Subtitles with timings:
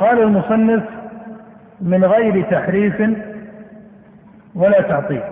[0.00, 0.82] قال المصنف
[1.80, 3.02] من غير تحريف
[4.54, 5.22] ولا تعطيل.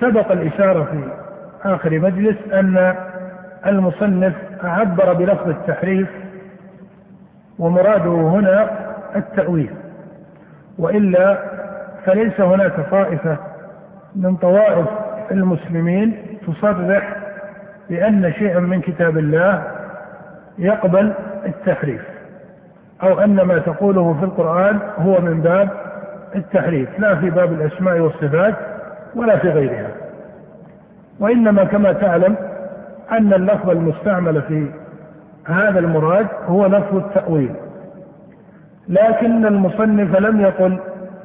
[0.00, 1.08] سبق الإشارة في
[1.74, 2.94] آخر مجلس أن
[3.66, 6.08] المصنف عبر بلفظ التحريف
[7.58, 8.70] ومراده هنا
[9.16, 9.70] التأويل
[10.78, 11.38] وإلا
[12.04, 13.36] فليس هناك طائفة
[14.16, 14.86] من طوائف
[15.30, 16.16] المسلمين
[16.46, 17.16] تصرح
[17.90, 19.62] بأن شيئا من كتاب الله
[20.58, 21.12] يقبل
[21.46, 22.11] التحريف.
[23.02, 25.68] أو أن ما تقوله في القرآن هو من باب
[26.34, 28.54] التحريف لا في باب الأسماء والصفات
[29.14, 29.88] ولا في غيرها.
[31.20, 32.36] وإنما كما تعلم
[33.12, 34.66] أن اللفظ المستعمل في
[35.46, 37.50] هذا المراد هو لفظ التأويل.
[38.88, 40.78] لكن المصنف لم يقل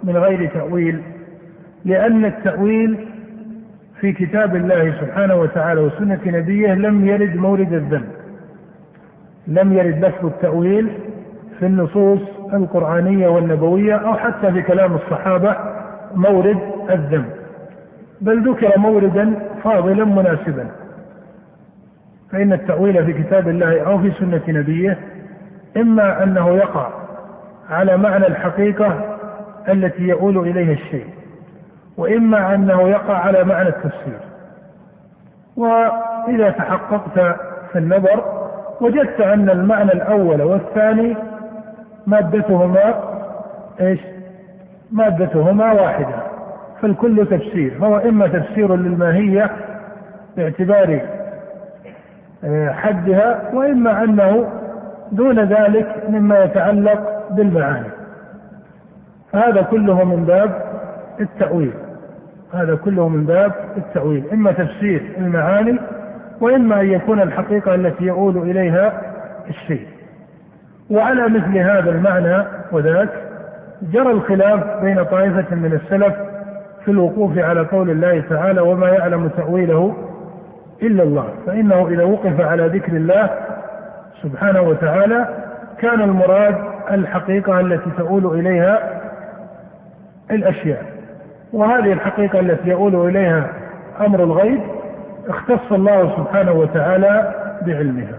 [0.03, 1.01] من غير تأويل
[1.85, 3.07] لأن التأويل
[3.99, 8.09] في كتاب الله سبحانه وتعالى وسنة نبيه لم يرد مورد الذنب.
[9.47, 10.91] لم يرد لفظ التأويل
[11.59, 12.19] في النصوص
[12.53, 15.55] القرآنية والنبوية أو حتى في كلام الصحابة
[16.13, 16.57] مورد
[16.89, 17.29] الذنب
[18.21, 20.67] بل ذكر موردا فاضلا مناسبا.
[22.31, 24.97] فإن التأويل في كتاب الله أو في سنة نبيه
[25.77, 26.89] إما أنه يقع
[27.69, 29.17] على معنى الحقيقة
[29.69, 31.05] التي يؤول إليها الشيء
[31.97, 34.19] وإما أنه يقع على معنى التفسير.
[35.55, 37.35] وإذا تحققت
[37.71, 38.23] في النظر
[38.81, 41.15] وجدت أن المعنى الأول والثاني
[42.07, 42.93] مادتهما
[43.81, 43.99] إيش؟
[44.91, 46.23] مادتهما واحدة.
[46.81, 47.77] فالكل تفسير.
[47.81, 49.51] هو إما تفسير للماهية
[50.37, 51.01] باعتبار
[52.43, 54.49] آه، حدها وإما أنه
[55.11, 57.89] دون ذلك مما يتعلق بالمعاني.
[59.33, 60.61] هذا كله من باب
[61.19, 61.73] التأويل.
[62.53, 64.23] هذا كله من باب التأويل.
[64.33, 65.79] إما تفسير المعاني
[66.41, 69.01] وإما أن يكون الحقيقة التي يؤول إليها
[69.49, 69.96] الشيء.
[70.91, 73.09] وعلى مثل هذا المعنى وذاك
[73.81, 76.15] جرى الخلاف بين طائفة من السلف
[76.85, 79.95] في الوقوف على قول الله تعالى وما يعلم تأويله
[80.81, 83.29] إلا الله فإنه إذا وقف على ذكر الله
[84.23, 85.27] سبحانه وتعالى
[85.79, 86.55] كان المراد
[86.91, 89.01] الحقيقة التي تؤول إليها
[90.31, 90.83] الأشياء.
[91.53, 93.49] وهذه الحقيقة التي يؤول إليها
[94.05, 94.61] أمر الغيب
[95.29, 98.17] اختص الله سبحانه وتعالى بعلمها.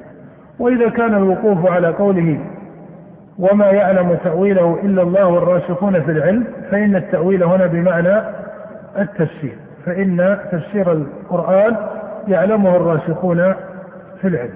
[0.59, 2.39] وإذا كان الوقوف على قوله
[3.39, 8.21] وما يعلم تأويله إلا الله والراسخون في العلم فإن التأويل هنا بمعنى
[8.99, 9.57] التفسير
[9.87, 11.77] فإن تفسير القرآن
[12.29, 13.55] يعلمه الراسخون
[14.21, 14.55] في العلم.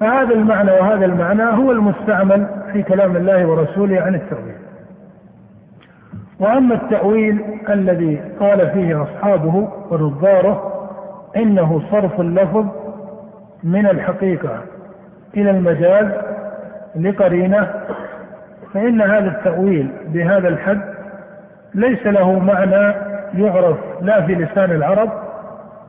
[0.00, 4.56] فهذا المعنى وهذا المعنى هو المستعمل في كلام الله ورسوله عن التأويل.
[6.40, 10.72] وأما التأويل الذي قال فيه أصحابه ونظاره
[11.36, 12.66] إنه صرف اللفظ
[13.64, 14.62] من الحقيقة
[15.36, 16.06] إلى المجاز
[17.00, 17.70] لقرينة
[18.74, 20.80] فإن هذا التأويل بهذا الحد
[21.74, 22.94] ليس له معنى
[23.34, 25.10] يعرف لا في لسان العرب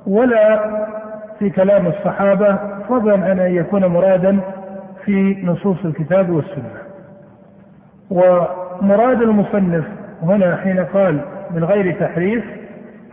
[0.08, 0.60] ولا
[1.40, 2.58] في كلام الصحابة
[2.90, 4.40] فضلا عن أن يكون مرادا
[5.06, 6.72] في نصوص الكتاب والسنة.
[8.10, 9.86] ومراد المصنف
[10.24, 11.20] هنا حين قال
[11.52, 12.44] من غير تحريف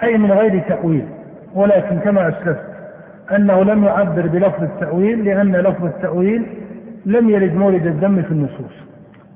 [0.02, 1.06] أي من غير تأويل.
[1.54, 2.60] ولكن كما أسلفت
[3.36, 6.46] أنه لم يعبر بلفظ التأويل لأن لفظ التأويل
[7.06, 8.72] لم يرد مولد الذم في النصوص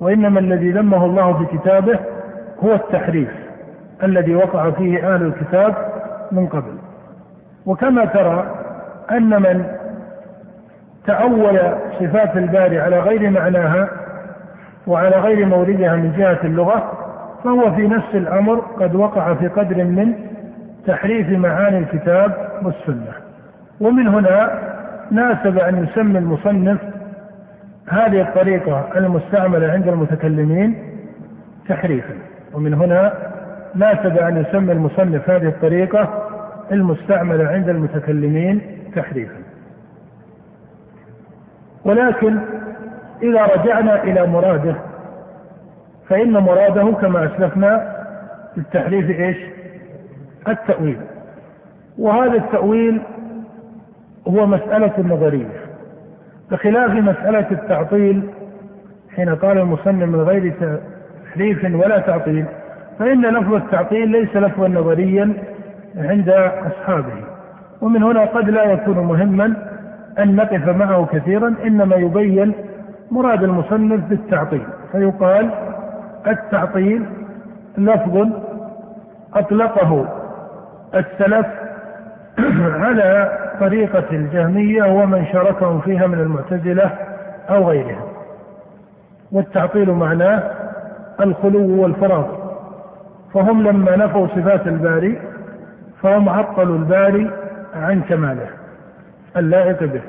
[0.00, 1.98] وإنما الذي ذمه الله في كتابه
[2.64, 3.28] هو التحريف
[4.02, 5.74] الذي وقع فيه أهل الكتاب
[6.32, 6.78] من قبل.
[7.66, 8.54] وكما ترى
[9.10, 9.64] أن من
[11.06, 11.58] تأول
[12.00, 13.88] صفات الباري على غير معناها
[14.86, 16.92] وعلى غير موردها من جهة اللغة
[17.44, 20.14] فهو في نفس الأمر قد وقع في قدر من
[20.86, 23.12] تحريف معاني الكتاب والسنة.
[23.80, 24.58] ومن هنا
[25.10, 26.78] ناسب أن يسمي المصنف
[27.88, 30.76] هذه الطريقة المستعملة عند المتكلمين
[31.68, 32.14] تحريفا.
[32.54, 33.12] ومن هنا
[33.74, 36.28] ناسب أن يسمي المصنف هذه الطريقة
[36.72, 38.60] المستعملة عند المتكلمين
[38.96, 39.42] تحريفا.
[41.84, 42.38] ولكن
[43.22, 44.74] إذا رجعنا إلى مراده
[46.08, 47.96] فإن مراده كما أسلفنا
[48.58, 49.36] التحريف إيش؟
[50.48, 51.00] التأويل.
[51.98, 53.02] وهذا التأويل
[54.28, 55.57] هو مسألة نظرية.
[56.50, 58.22] بخلاف مسألة التعطيل
[59.16, 60.52] حين قال المصنف من غير
[61.24, 62.44] تحريف ولا تعطيل
[62.98, 65.32] فإن لفظ التعطيل ليس لفظا نظريا
[65.96, 66.28] عند
[66.66, 67.24] أصحابه.
[67.80, 69.54] ومن هنا قد لا يكون مهما
[70.18, 72.52] أن نقف معه كثيرا إنما يبين
[73.10, 74.66] مراد المصنف بالتعطيل.
[74.92, 75.50] فيقال
[76.26, 77.06] التعطيل
[77.78, 78.28] لفظ
[79.34, 80.08] أطلقه
[80.94, 81.46] السلف
[82.58, 86.90] على طريقة الجهمية ومن شاركهم فيها من المعتزلة
[87.50, 88.08] أو غيرهم
[89.32, 90.42] والتعطيل معناه
[91.20, 92.26] الخلو والفراغ.
[93.34, 95.20] فهم لما نفوا صفات الباري
[96.02, 97.30] فهم عطلوا الباري
[97.74, 98.48] عن كماله
[99.36, 100.02] اللائق به.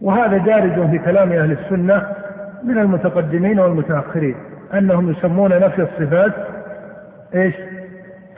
[0.00, 2.12] وهذا دارج في كلام أهل السنة
[2.64, 4.36] من المتقدمين والمتأخرين
[4.74, 6.32] أنهم يسمون نفي الصفات
[7.34, 7.54] إيش؟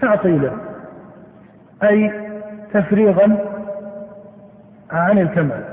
[0.00, 0.50] تعطيلا.
[1.82, 2.27] أي
[2.73, 3.38] تفريغا
[4.91, 5.65] عن الكمال.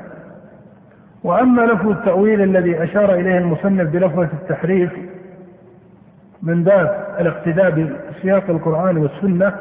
[1.23, 4.91] وأما لفظ التأويل الذي أشار إليه المصنف بلفظة التحريف
[6.43, 9.53] من باب الاقتداء بسياق القرآن والسنة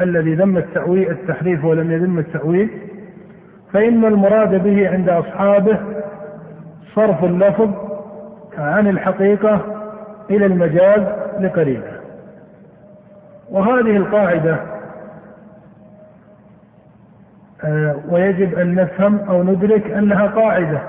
[0.00, 2.70] الذي ذم التاويل التحريف ولم يذم التأويل
[3.72, 5.78] فإن المراد به عند أصحابه
[6.94, 7.70] صرف اللفظ
[8.58, 9.60] عن الحقيقة
[10.30, 11.02] إلى المجاز
[11.40, 12.00] لقرينه
[13.50, 14.73] وهذه القاعدة آه،
[18.08, 20.80] ويجب أن نفهم أو ندرك أنها قاعدة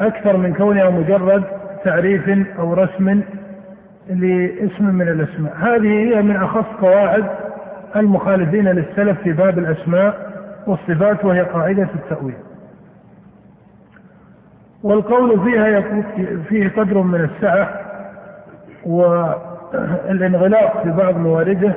[0.00, 1.44] أكثر من كونها مجرد
[1.84, 2.28] تعريف
[2.58, 3.20] أو رسم
[4.08, 7.24] لاسم من الأسماء، هذه هي من أخص قواعد
[7.96, 10.32] المخالفين للسلف في باب الأسماء
[10.66, 12.34] والصفات وهي قاعدة التأويل.
[14.82, 15.84] والقول فيها
[16.48, 17.80] فيه قدر من السعة
[18.86, 21.72] والانغلاق في بعض موارده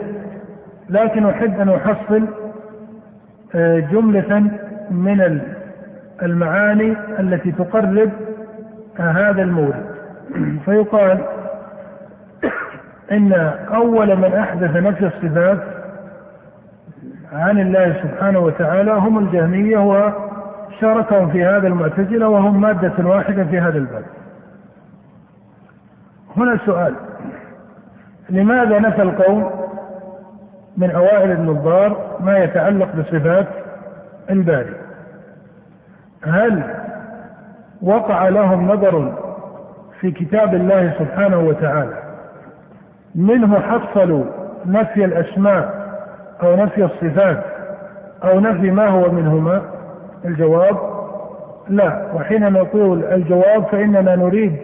[0.89, 2.44] لكن أحب أن أحصل آه،
[3.91, 4.51] جملة
[4.91, 5.41] من
[6.23, 8.11] المعاني التي تقرب
[8.97, 9.85] هذا المورد
[10.65, 11.19] فيقال
[13.11, 13.33] إن
[13.73, 15.59] أول من أحدث نفي الصفات
[17.33, 23.77] عن الله سبحانه وتعالى هم الجهمية وشاركهم في هذا المعتزلة وهم مادة واحدة في هذا
[23.77, 24.05] الباب.
[26.37, 26.95] هنا سؤال
[28.29, 29.64] لماذا نفى القوم
[30.77, 33.47] من أوائل النظار ما يتعلق بصفات
[34.29, 34.73] الباري.
[36.23, 36.63] هل
[37.81, 39.13] وقع لهم نظر
[39.99, 41.97] في كتاب الله سبحانه وتعالى؟
[43.15, 44.23] منه حصلوا
[44.65, 45.85] نفي الأسماء
[46.43, 47.43] أو نفي الصفات
[48.23, 49.61] أو نفي ما هو منهما؟
[50.25, 50.77] الجواب
[51.69, 52.05] لا.
[52.13, 54.57] وحين نقول الجواب فإننا نريد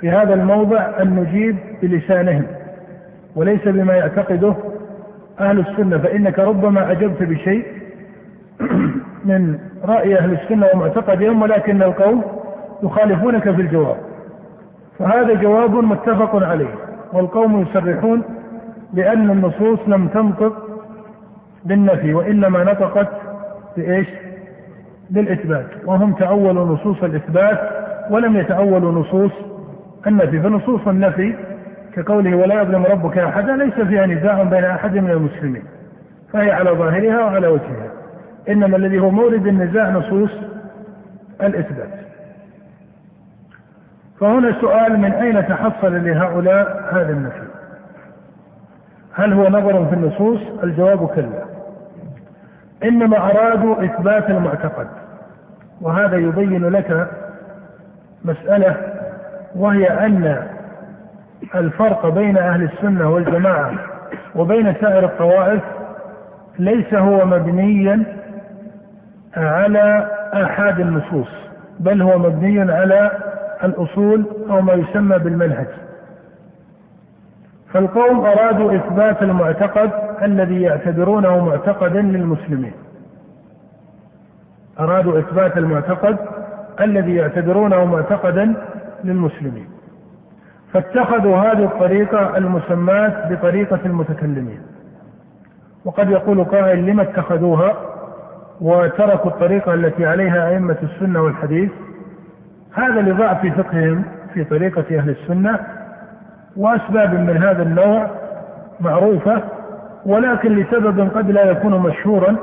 [0.00, 2.46] في هذا الموضع أن نجيب بلسانهم
[3.36, 4.54] وليس بما يعتقده
[5.40, 7.66] أهل السنة فإنك ربما أجبت بشيء
[9.24, 12.22] من رأي أهل السنة ومعتقدهم ولكن القوم
[12.82, 13.96] يخالفونك في الجواب.
[14.98, 16.74] فهذا جواب متفق عليه
[17.12, 18.22] والقوم يصرحون
[18.92, 20.52] بأن النصوص لم تنطق
[21.64, 23.08] بالنفي وإنما نطقت
[23.76, 24.06] بإيش؟
[25.10, 25.66] بالإثبات.
[25.84, 27.60] وهم تأولوا نصوص الإثبات
[28.10, 29.32] ولم يتأولوا نصوص
[30.06, 30.40] النفي.
[30.40, 31.34] فنصوص النفي
[31.94, 35.64] كقوله ولا يظلم ربك أحدا ليس فيها نزاع بين أحد من المسلمين.
[36.32, 37.90] فهي على ظاهرها وعلى وجهها.
[38.48, 40.30] إنما الذي هو مورد النزاع نصوص
[41.42, 41.88] الإثبات.
[44.20, 47.44] فهنا سؤال من أين تحصل لهؤلاء هذا النفي؟
[49.14, 51.44] هل هو نظر في النصوص؟ الجواب كلا.
[52.84, 54.86] إنما أرادوا إثبات المعتقد.
[55.80, 57.08] وهذا يبين لك
[58.24, 58.76] مسألة
[59.56, 60.53] وهي أن
[61.54, 63.72] الفرق بين أهل السنة والجماعة
[64.34, 65.62] وبين سائر الطوائف
[66.58, 68.04] ليس هو مبنيا
[69.36, 71.28] على آحاد النصوص
[71.80, 73.10] بل هو مبني على
[73.64, 75.66] الأصول أو ما يسمى بالمنهج.
[77.72, 79.90] فالقوم أرادوا إثبات المعتقد
[80.22, 82.72] الذي يعتبرونه معتقدا للمسلمين.
[84.80, 86.16] أرادوا إثبات المعتقد
[86.80, 88.54] الذي يعتبرونه معتقدا
[89.04, 89.73] للمسلمين.
[90.74, 94.60] فاتخذوا هذه الطريقة المسماة بطريقة المتكلمين.
[95.84, 97.76] وقد يقول قائل لما اتخذوها
[98.60, 101.70] وتركوا الطريقة التي عليها أئمة السنة والحديث؟
[102.74, 104.04] هذا لضعف فقههم
[104.34, 105.58] في طريقة أهل السنة
[106.56, 108.10] وأسباب من هذا النوع
[108.80, 109.42] معروفة
[110.06, 112.36] ولكن لسبب قد لا يكون مشهورا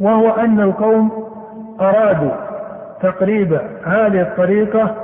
[0.00, 1.10] وهو أن القوم
[1.80, 2.30] أرادوا
[3.02, 4.94] تقريب هذه الطريقة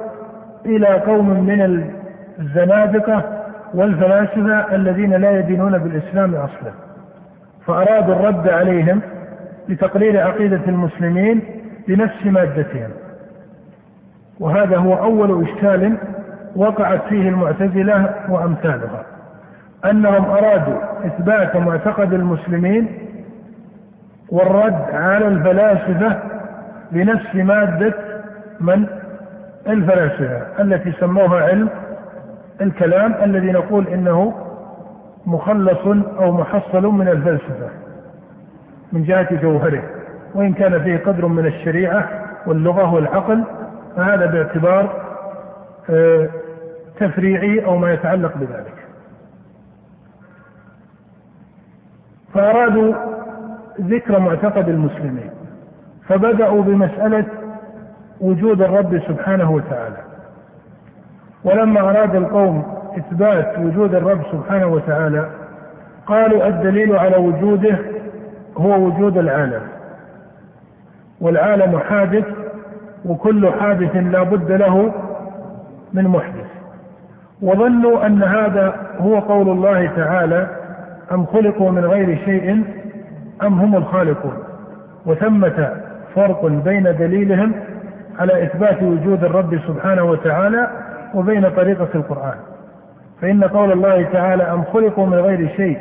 [0.66, 1.90] إلى قوم من
[2.38, 3.22] الزنادقة
[3.74, 6.72] والفلاسفة الذين لا يدينون بالإسلام أصلا.
[7.66, 9.00] فأرادوا الرد عليهم
[9.68, 11.42] لتقرير عقيدة المسلمين
[11.88, 12.90] بنفس مادتهم.
[14.40, 15.96] وهذا هو أول إشكال
[16.56, 19.02] وقعت فيه المعتزلة وأمثالها.
[19.84, 22.88] أنهم أرادوا إثبات معتقد المسلمين
[24.28, 26.18] والرد على الفلاسفة
[26.92, 27.94] بنفس مادة
[28.60, 28.86] من؟
[29.68, 31.68] الفلاسفة التي سموها علم
[32.60, 34.34] الكلام الذي نقول إنه
[35.26, 35.86] مخلص
[36.18, 37.68] أو محصل من الفلسفة
[38.92, 39.82] من جهة جوهره
[40.34, 42.08] وإن كان فيه قدر من الشريعة
[42.46, 43.44] واللغة والعقل
[43.96, 45.06] فهذا باعتبار
[45.90, 46.28] آه،
[47.00, 48.74] تفريعي أو ما يتعلق بذلك.
[52.34, 52.94] فأرادوا
[53.80, 55.30] ذكر معتقد المسلمين
[56.08, 57.24] فبدأوا بمسألة
[58.20, 59.96] وجود الرب سبحانه وتعالى.
[61.44, 62.62] ولما أراد القوم
[62.98, 65.28] إثبات وجود الرب سبحانه وتعالى
[66.06, 67.78] قالوا الدليل على وجوده
[68.56, 69.60] هو وجود العالم.
[71.20, 72.24] والعالم حادث
[73.04, 74.92] وكل حادث لا بد له
[75.94, 76.46] من محدث.
[77.42, 80.48] وظنوا أن هذا هو قول الله تعالى
[81.12, 82.64] أم خلقوا من غير شيء
[83.42, 84.36] أم هم الخالقون؟
[85.06, 85.70] وثمة
[86.14, 87.52] فرق بين دليلهم
[88.18, 90.70] على إثبات وجود الرب سبحانه وتعالى
[91.14, 92.38] وبين طريقة القرآن.
[93.20, 95.78] فإن قول الله تعالى أم خلقوا من غير شيء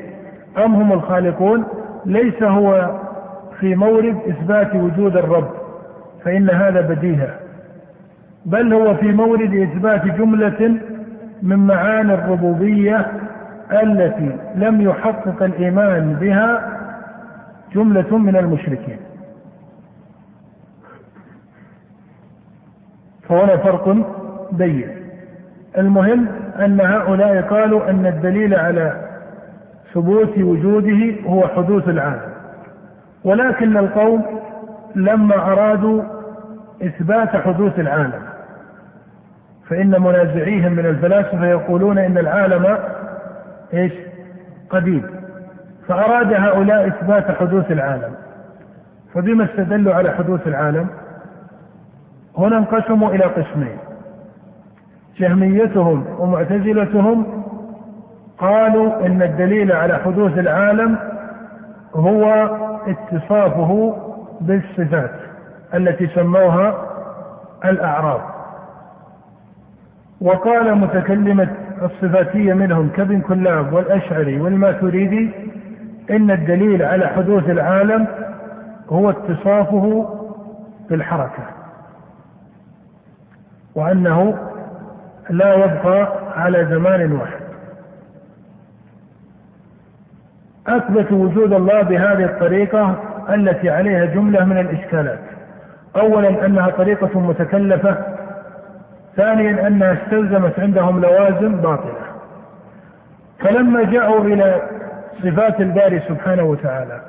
[0.58, 1.64] أم هم الخالقون
[2.06, 3.00] ليس هو
[3.60, 5.50] في مورد إثبات وجود الرب
[6.24, 7.40] فإن هذا بديهة.
[8.46, 10.78] بل هو في مورد إثبات جملة
[11.44, 13.12] من معاني الربوبية
[13.72, 16.78] التي لم يحقق الإيمان بها
[17.76, 18.98] جملة من المشركين.
[23.30, 23.98] فهنا فرق
[24.52, 25.05] بين
[25.78, 26.28] المهم
[26.60, 29.02] أن هؤلاء قالوا أن الدليل على
[29.94, 32.34] ثبوت وجوده هو حدوث العالم
[33.24, 34.26] ولكن القوم
[34.96, 36.04] لما أرادوا
[36.84, 38.22] إثبات حدوث العالم
[39.70, 42.78] فإن منازعيهم من الفلاسفة يقولون إن العالم
[43.74, 43.92] إيش؟
[44.70, 45.06] قديم.
[45.88, 48.14] فأراد هؤلاء إثبات حدوث العالم.
[49.14, 50.88] فبما استدلوا على حدوث العالم
[52.38, 53.78] هنا انقسموا إلى قسمين.
[55.20, 57.44] جهميتهم ومعتزلتهم
[58.38, 60.98] قالوا إن الدليل على حدوث العالم
[61.96, 62.50] هو
[62.88, 63.96] اتصافه
[64.42, 65.12] بالصفات
[65.74, 66.76] التي سموها
[67.66, 68.22] الاعراض
[70.22, 71.48] وقال متكلمة
[71.82, 75.32] الصفاتية منهم كابن كلاب والأشعري والماتريدي
[76.12, 78.08] إن الدليل على حدوث العالم
[78.90, 80.10] هو اتصافه
[80.90, 81.44] بالحركة
[83.76, 84.38] وأنه
[85.30, 87.46] لا يبقى على زمان واحد.
[90.68, 92.96] أثبتوا وجود الله بهذه الطريقة
[93.30, 95.20] التي عليها جملة من الإشكالات.
[95.96, 97.98] أولا أنها طريقة متكلفة.
[99.16, 102.06] ثانيا أنها استلزمت عندهم لوازم باطلة.
[103.40, 104.62] فلما جاءوا إلى
[105.24, 107.02] صفات الباري سبحانه وتعالى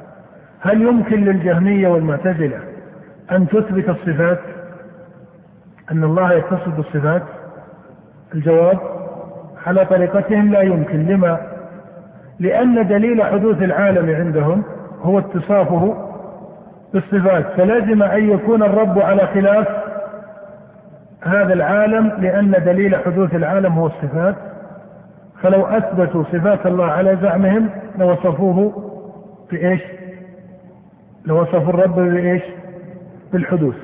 [0.61, 2.61] هل يمكن للجهمية والمعتزلة
[3.33, 4.39] أن تثبت الصفات؟
[5.93, 7.23] أن الله يتصف بالصفات؟
[8.35, 8.79] الجواب
[9.67, 11.07] على طريقتهم لا يمكن.
[11.07, 11.41] لما؟
[12.41, 14.63] لأن دليل حدوث العالم عندهم
[15.03, 15.95] هو اتصافه
[16.93, 17.47] بالصفات.
[17.57, 19.69] فلازم أن يكون الرب على خلاف
[21.23, 24.35] هذا العالم لأن دليل حدوث العالم هو الصفات.
[25.43, 28.83] فلو أثبتوا صفات الله على زعمهم لوصفوه
[29.53, 29.83] بإيش؟
[31.25, 32.43] لوصفوا الرب بإيش؟
[33.33, 33.77] بالحدوث.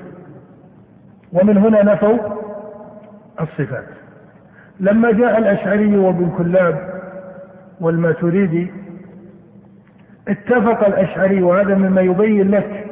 [1.33, 2.19] ومن هنا نفوا
[3.41, 4.02] الصفات.
[4.81, 6.79] لما جاء الأشعري وابن كلاب
[7.81, 8.73] والماتريدي
[10.29, 12.87] اتفق الأشعري وهذا مما يبين لك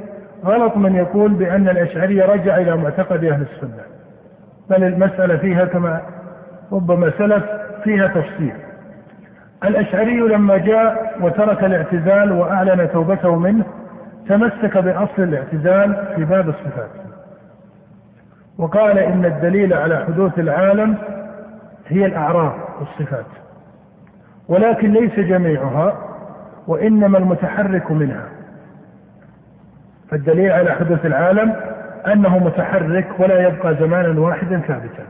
[0.44, 3.82] غلط من يقول بأن الأشعري رجع إلى معتقد أهل السنة.
[4.70, 6.00] بل المسألة فيها كما
[6.72, 7.44] ربما سلف
[7.84, 8.52] فيها تفصيل.
[9.64, 13.64] الأشعري لما جاء وترك الاعتزال وأعلن توبته منه
[14.28, 16.90] تمسك بأصل الاعتزال في باب الصفات.
[18.58, 20.98] وقال إن الدليل على حدوث العالم
[21.90, 23.26] هي الأعراض والصفات.
[24.48, 25.98] ولكن ليس جميعها
[26.66, 28.28] وإنما المتحرك منها.
[30.10, 31.56] فالدليل على حدوث العالم
[32.06, 35.04] أنه متحرك ولا يبقى زمانا واحدا ثابتا.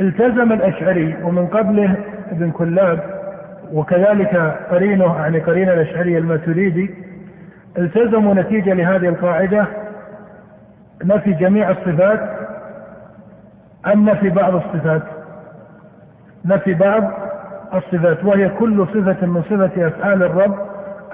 [0.00, 1.96] التزم الأشعري ومن قبله
[2.30, 3.16] ابن كلاب
[3.72, 4.36] وكذلك
[4.70, 6.94] قرينه يعني قرين الأشعري الماتريدي
[7.78, 9.66] التزموا نتيجة لهذه القاعدة.
[11.04, 12.20] نفي جميع الصفات
[13.92, 15.02] أم نفي بعض الصفات؟
[16.46, 17.02] نفي بعض
[17.74, 20.54] الصفات وهي كل صفة من صفة أفعال الرب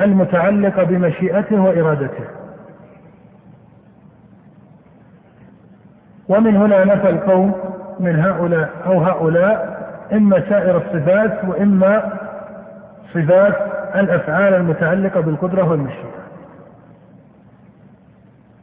[0.00, 2.24] المتعلقة بمشيئته وإرادته.
[6.28, 7.54] ومن هنا نفى القوم
[8.00, 12.12] من هؤلاء أو هؤلاء إما سائر الصفات وإما
[13.14, 13.54] صفات
[13.94, 16.22] الأفعال المتعلقة بالقدرة والمشيئة.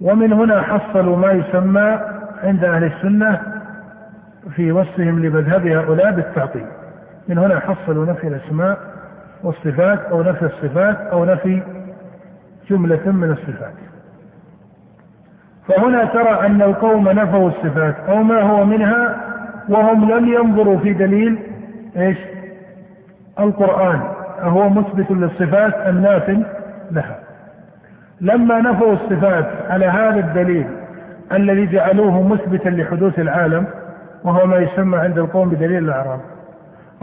[0.02, 2.00] ومن هنا حصلوا ما يسمى
[2.44, 3.59] عند أهل السنة
[4.56, 6.66] في وصفهم لمذهب هؤلاء بالتعطيل.
[7.28, 8.78] من هنا حصلوا نفي الأسماء
[9.44, 11.62] والصفات أو نفي الصفات أو نفي
[12.70, 13.74] جملة من الصفات.
[15.68, 19.18] فهنا ترى أن القوم نفوا الصفات أو ما هو منها
[19.70, 21.40] وهم لم ينظروا في دليل
[21.98, 22.18] إيش؟
[23.40, 24.02] القرآن.
[24.42, 26.30] أهو مثبت للصفات أم ناف
[26.92, 27.20] لها.
[28.22, 30.68] لما نفوا الصفات على هذا الدليل
[31.32, 33.66] الذي جعلوه مثبتا لحدوث العالم
[34.24, 36.20] وهو ما يسمى عند القوم بدليل الأعراب.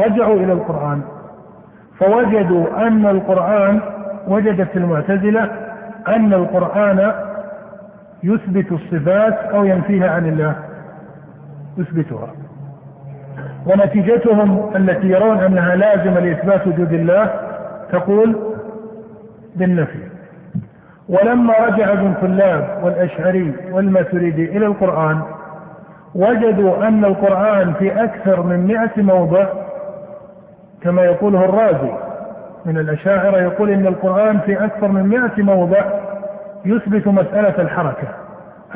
[0.01, 1.01] رجعوا إلى القرآن.
[1.99, 3.81] فوجدوا أن القرآن
[4.29, 5.51] وجدت المعتزلة
[6.09, 7.13] أن القرآن
[8.23, 10.57] يثبت الصفات أو ينفيها عن الله.
[11.79, 12.29] يثبتها.
[13.67, 17.31] ونتيجتهم التي يرون أنها لازمة لإثبات وجود الله
[17.93, 18.37] تقول
[19.57, 19.99] بالنفي.
[21.09, 25.23] ولما رجع ابن كلاب والأشعري والماتريدي إلى القرآن
[26.17, 29.47] وجدوا أن القرآن في أكثر من مئة موضع
[30.83, 31.93] كما يقوله الرازي
[32.65, 35.85] من الأشاعرة يقول إن القرآن في أكثر من مئة موضع
[36.65, 38.09] يثبت مسألة الحركة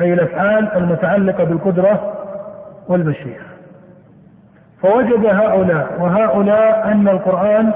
[0.01, 2.13] أي الأفعال المتعلقة بالقدرة
[2.87, 3.41] والمشيئة
[4.81, 7.71] فوجد هؤلاء وهؤلاء أن القرآن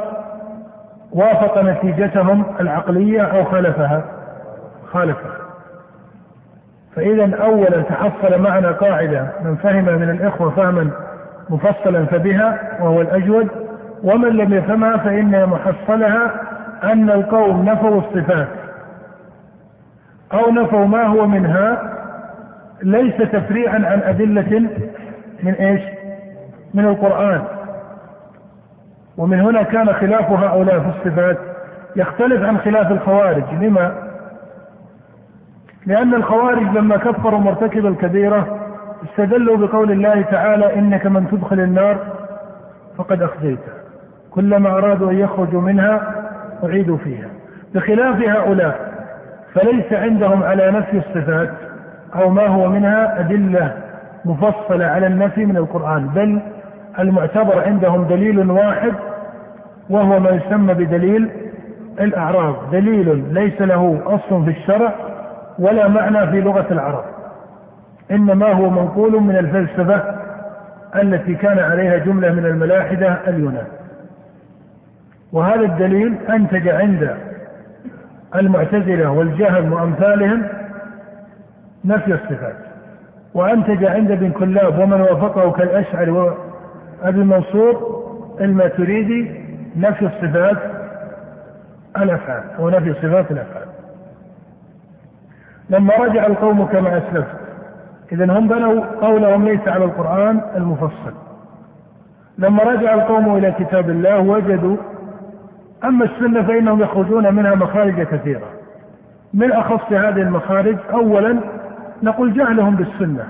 [1.12, 4.04] وافق نتيجتهم العقلية أو خالفها
[4.92, 5.45] خالفها.
[6.96, 10.90] فإذا أولا تحصل معنا قاعدة من فهم من الإخوة فهما
[11.50, 13.48] مفصلا فبها وهو الأجود
[14.04, 16.32] ومن لم يفهمها فإن محصلها
[16.84, 18.48] أن القوم نفوا الصفات
[20.34, 21.92] أو نفوا ما هو منها
[22.84, 24.70] ليس تفريعا عن أدلة
[25.44, 25.82] من إيش؟
[26.74, 27.42] من القرآن
[29.18, 31.38] ومن هنا كان خلاف هؤلاء في الصفات
[31.96, 34.05] يختلف عن خلاف الخوارج لما؟
[35.86, 38.60] لأن الخوارج لما كفروا مرتكب الكبيرة
[39.06, 41.98] استدلوا بقول الله تعالى إنك من تدخل النار
[42.98, 43.72] فقد أخزيته.
[44.32, 46.02] كلما أرادوا أن يخرجوا منها
[46.64, 47.28] أعيدوا فيها.
[47.76, 48.94] بخلاف هؤلاء
[49.54, 51.52] فليس عندهم على نفي الصفات
[52.16, 53.78] أو ما هو منها أدلة
[54.26, 56.42] مفصلة على النفي من القرآن بل
[57.00, 58.94] المعتبر عندهم دليل واحد
[59.90, 61.30] وهو ما يسمى بدليل
[62.00, 62.56] الأعراض.
[62.72, 64.94] دليل ليس له أصل في الشرع
[65.60, 67.04] ولا معنى في لغة العرب.
[68.12, 70.16] إنما هو منقول من الفلسفة
[70.96, 73.68] التي كان عليها جملة من الملاحدة اليونان.
[75.32, 77.18] وهذا الدليل أنتج عند
[78.36, 80.44] المعتزلة والجهم وأمثالهم
[81.86, 82.56] نفي الصفات.
[83.34, 88.04] وأنتج عند ابن كلاب ومن وافقه كالأشعري وأبي منصور
[88.42, 90.58] الماتريدي نفي الصفات
[91.98, 93.65] الأفعال أو نفي صفات الأفعال.
[95.70, 97.36] لما رجع القوم كما أسلفت.
[98.12, 101.14] إذا هم بنوا قولهم ليس على القرآن المفصل.
[102.38, 104.78] لما رجع القوم إلى كتاب الله وجدوا
[105.84, 108.48] أما السنة فإنهم يخرجون منها مخارج كثيرة.
[109.34, 111.40] من أخص هذه المخارج أولا
[112.04, 113.24] نقول جهلهم بالسنة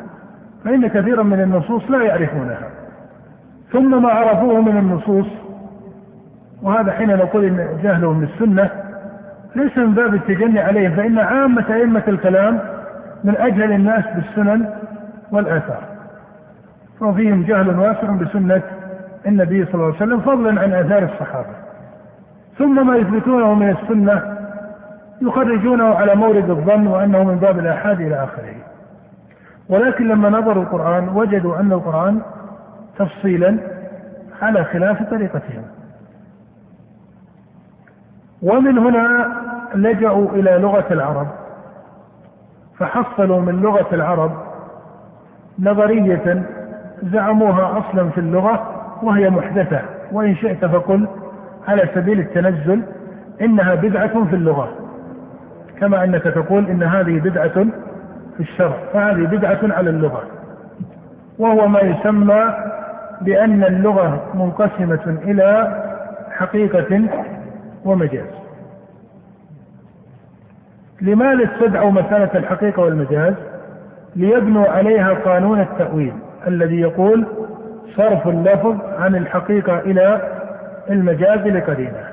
[0.66, 2.70] فإن كثيرا من النصوص لا يعرفونها.
[3.72, 5.28] ثم ما عرفوه من النصوص
[6.62, 8.70] وهذا حين نقول إن جهلهم بالسنة
[9.56, 12.60] ليس من باب التجني عليهم فإن عامة أئمة الكلام
[13.24, 14.70] من أجهل الناس بالسنن
[15.32, 15.84] والآثار.
[17.02, 18.62] وفيهم جهل واسع بسنة
[19.28, 21.56] النبي صلى الله عليه وسلم فضلا عن آثار الصحابة.
[22.58, 24.38] ثم ما يثبتونه من السنة
[25.22, 28.56] يخرجونه على مورد الظن وأنه من باب الآحاد إلى آخره.
[29.70, 32.22] ولكن لما نظروا القرآن وجدوا أن القرآن
[32.98, 33.58] تفصيلا
[34.42, 35.64] على خلاف طريقتهم.
[38.46, 39.32] ومن هنا
[39.76, 41.28] لجأوا إلى لغة العرب.
[42.80, 44.32] فحصلوا من لغة العرب
[45.60, 46.44] نظرية
[47.04, 48.68] زعموها أصلا في اللغة
[49.04, 49.82] وهي محدثة.
[50.12, 51.08] وإن شئت فقل
[51.68, 52.82] على سبيل التنزل
[53.42, 54.70] إنها بدعة في اللغة.
[55.80, 57.66] كما أنك تقول إن هذه بدعة
[58.38, 60.24] في الشرع فهذه بدعة على اللغة.
[61.40, 62.54] وهو ما يسمى
[63.22, 65.82] بأن اللغة منقسمة إلى
[66.32, 67.08] حقيقة
[67.86, 68.30] ومجاز.
[71.02, 73.34] لماذا استدعوا مسألة الحقيقة والمجاز؟
[74.16, 76.14] ليبنوا عليها قانون التأويل
[76.48, 77.26] الذي يقول
[77.98, 80.22] صرف اللفظ عن الحقيقة إلى
[80.90, 82.08] المجاز لقرينه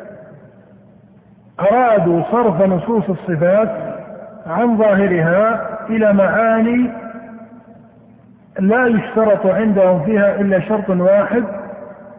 [1.61, 3.71] أرادوا صرف نصوص الصفات
[4.47, 6.91] عن ظاهرها إلى معاني
[8.59, 11.45] لا يشترط عندهم فيها إلا شرط واحد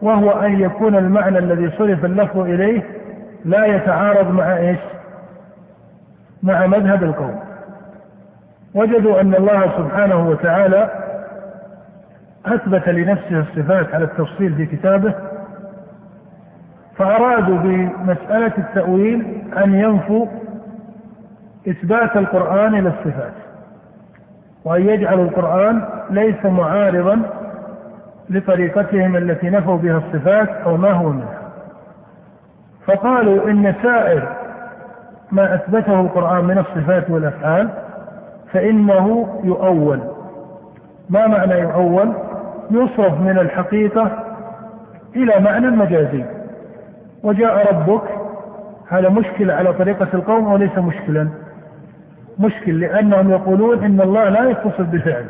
[0.02, 2.82] وهو أن يكون المعنى الذي صرف اللفظ إليه
[3.44, 4.78] لا يتعارض مع إيش؟
[6.42, 7.40] مع مذهب القوم.
[8.74, 10.90] وجدوا أن الله سبحانه وتعالى
[12.46, 15.14] أثبت لنفسه الصفات على التفصيل في كتابه
[16.96, 20.26] فأرادوا بمسألة التأويل أن ينفوا
[21.68, 23.32] إثبات القرآن إلى الصفات
[24.64, 27.22] وأن يجعلوا القرآن ليس معارضا
[28.30, 31.43] لطريقتهم التي نفوا بها الصفات أو ما هو منها.
[32.86, 34.36] فقالوا إن سائر
[35.32, 37.68] ما أثبته القرآن من الصفات والأفعال
[38.52, 40.00] فإنه يؤول.
[41.10, 42.12] ما معنى يؤول؟
[42.70, 44.10] يصرف من الحقيقة
[45.16, 46.24] إلى معنى مجازي.
[47.22, 48.02] وجاء ربك
[48.88, 51.28] هذا مشكلة على طريقة القوم وليس مشكلا.
[52.38, 55.24] مشكل لأنهم يقولون إن الله لا يتصل بفعل.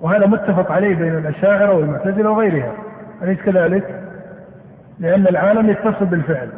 [0.00, 2.72] وهذا متفق عليه بين الأشاعرة والمعتزلة وغيرها.
[3.22, 4.07] أليس كذلك؟
[5.00, 6.48] لأن العالم يتصل بالفعل.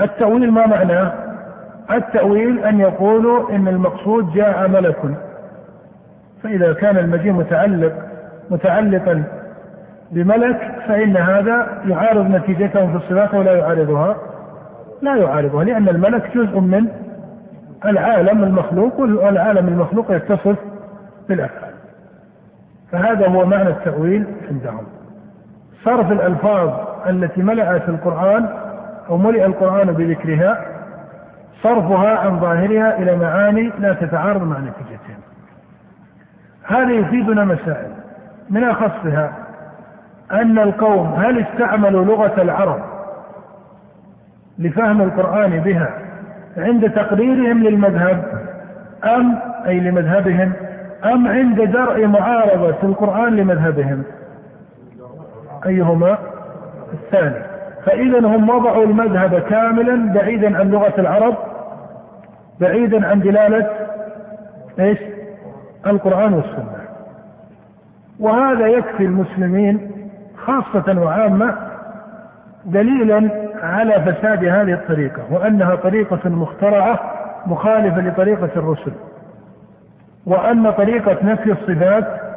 [0.00, 1.12] التأويل ما معناه؟
[1.90, 4.98] التأويل أن يقولوا إن المقصود جاء ملك.
[6.42, 7.92] فإذا كان المجيء متعلق
[8.50, 9.24] متعلقا
[10.10, 14.16] بملك فإن هذا يعارض نتيجتهم في الصفات ولا يعارضها.
[15.02, 16.88] لا يعارضها لأن الملك جزء من
[17.84, 20.56] العالم المخلوق والعالم المخلوق يتصف
[21.28, 21.72] بالأفعال.
[22.92, 24.97] فهذا هو معنى التأويل عندهم.
[25.84, 26.70] صرف الألفاظ
[27.08, 28.48] التي ملأت القرآن
[29.08, 30.64] أو ملئ القرآن بذكرها
[31.62, 35.18] صرفها عن ظاهرها إلى معاني لا تتعارض مع نتيجتها.
[36.64, 37.90] هذا يفيدنا مسائل.
[38.50, 39.32] من أخصها
[40.32, 42.80] أن القوم هل استعملوا لغة العرب
[44.58, 45.90] لفهم القرآن بها
[46.56, 48.24] عند تقريرهم للمذهب
[49.04, 50.52] أم أي لمذهبهم
[51.04, 54.02] أم عند درء معارضة القرآن لمذهبهم؟
[55.66, 56.18] أيهما؟
[56.92, 57.44] الثاني.
[57.86, 61.34] فإذا هم وضعوا المذهب كاملا بعيدا عن لغة العرب
[62.60, 63.66] بعيدا عن دلالة
[64.78, 64.98] إيش؟
[65.86, 66.78] القرآن والسنة.
[68.20, 69.90] وهذا يكفي المسلمين
[70.36, 71.54] خاصة وعامة
[72.64, 73.30] دليلا
[73.62, 77.00] على فساد هذه الطريقة وأنها طريقة مخترعة
[77.46, 78.92] مخالفة لطريقة الرسل
[80.26, 82.27] وأن طريقة نفي الصفات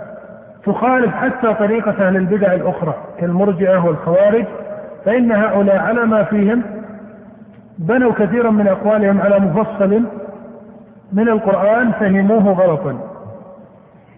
[0.66, 4.46] تخالف حتى طريقة أهل البدع الأخرى كالمرجئة والخوارج
[5.06, 6.64] فإن هؤلاء على ما فيهم
[7.78, 10.02] بنوا كثيرا من أقوالهم على مفصل
[11.14, 13.00] من القرآن فهموه غلطا.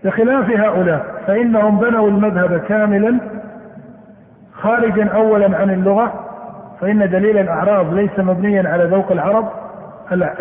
[0.03, 3.19] بخلاف هؤلاء فإنهم بنوا المذهب كاملا
[4.53, 6.13] خارجا أولا عن اللغة
[6.82, 9.49] فإن دليل الأعراض ليس مبنيا على ذوق العرب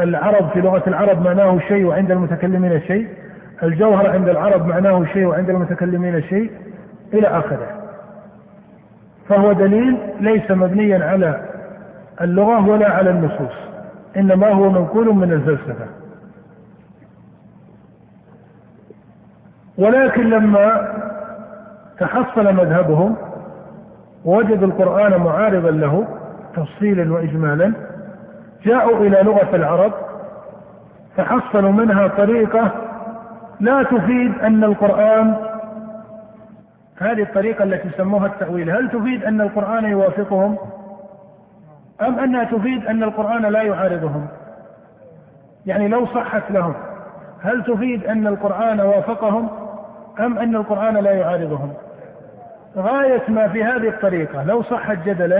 [0.00, 3.08] العرب في لغة العرب معناه شيء وعند المتكلمين شيء.
[3.62, 6.50] الجوهر عند العرب معناه شيء وعند المتكلمين شيء
[7.14, 7.68] إلى آخره.
[9.28, 11.48] فهو دليل ليس مبنيا على
[12.20, 13.54] اللغة ولا على النصوص
[14.16, 15.86] إنما هو منقول من الفلسفة.
[19.78, 20.88] ولكن لما
[21.98, 23.16] تحصل مذهبهم
[24.24, 26.06] ووجدوا القرآن معارضا له
[26.56, 27.72] تفصيلا وإجمالا
[28.64, 29.92] جاءوا إلى لغة العرب
[31.16, 32.72] فحصلوا منها طريقة
[33.62, 35.36] لا تفيد أن القرآن
[37.00, 40.58] هذه الطريقة التي سموها التأويل هل تفيد أن القرآن يوافقهم؟
[42.02, 44.28] أم أنها تفيد أن القرآن لا يعارضهم؟
[45.66, 46.74] يعني لو صحت لهم
[47.42, 49.48] هل تفيد أن القرآن وافقهم؟
[50.20, 51.72] أم أن القرآن لا يعارضهم؟
[52.76, 55.38] غاية ما في هذه الطريقة لو صحت جدلا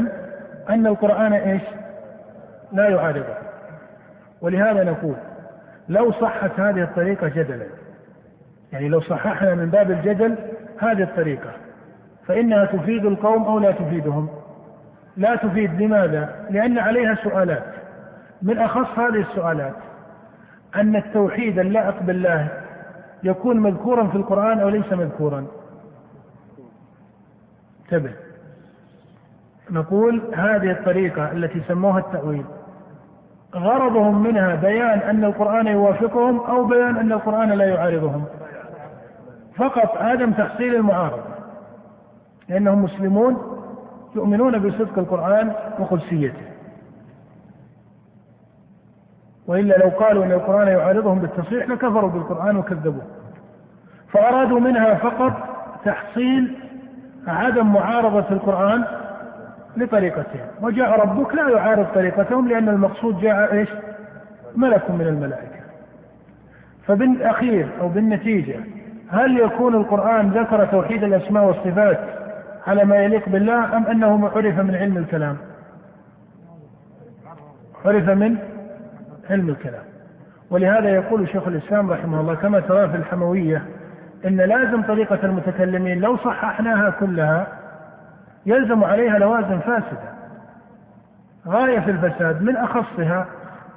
[0.70, 1.62] أن القرآن إيش؟
[2.72, 3.34] لا يعارضه.
[4.40, 5.14] ولهذا نقول
[5.88, 7.81] لو صحت هذه الطريقة جدلا
[8.72, 10.36] يعني لو صححنا من باب الجدل
[10.78, 11.50] هذه الطريقة
[12.26, 14.28] فإنها تفيد القوم أو لا تفيدهم.
[15.16, 17.64] لا تفيد لماذا؟ لأن عليها سؤالات.
[18.42, 19.74] من أخص هذه السؤالات
[20.76, 22.48] أن التوحيد اللائق بالله
[23.22, 25.46] يكون مذكورا في القرآن أو ليس مذكورا؟
[27.84, 28.12] انتبه.
[29.70, 32.44] نقول هذه الطريقة التي سموها التأويل.
[33.54, 38.24] غرضهم منها بيان أن القرآن يوافقهم أو بيان أن القرآن لا يعارضهم.
[39.56, 41.32] فقط عدم تحصيل المعارضة.
[42.48, 43.36] لأنهم مسلمون
[44.16, 46.42] يؤمنون بصدق القرآن وقدسيته
[49.46, 53.06] وإلا لو قالوا أن القرآن يعارضهم بالتصحيح لكفروا بالقرآن وكذبوه.
[54.12, 55.32] فأرادوا منها فقط
[55.84, 56.56] تحصيل
[57.26, 58.84] عدم معارضة القرآن
[59.76, 60.46] لطريقتهم.
[60.62, 63.68] وجاء ربك لا يعارض طريقتهم لأن المقصود جاء إيش؟
[64.56, 65.62] ملك من الملائكة.
[66.86, 68.60] فبالأخير أو بالنتيجة
[69.12, 71.98] هل يكون القرآن ذكر توحيد الأسماء والصفات
[72.66, 75.36] على ما يليق بالله أم أنه عرف من علم الكلام؟
[77.84, 78.38] عرف من
[79.30, 79.82] علم الكلام.
[80.50, 83.62] ولهذا يقول شيخ الإسلام رحمه الله كما ترى في الحموية
[84.26, 87.46] إن لازم طريقة المتكلمين لو صححناها كلها
[88.46, 90.12] يلزم عليها لوازم فاسدة.
[91.48, 93.26] غاية في الفساد من أخصها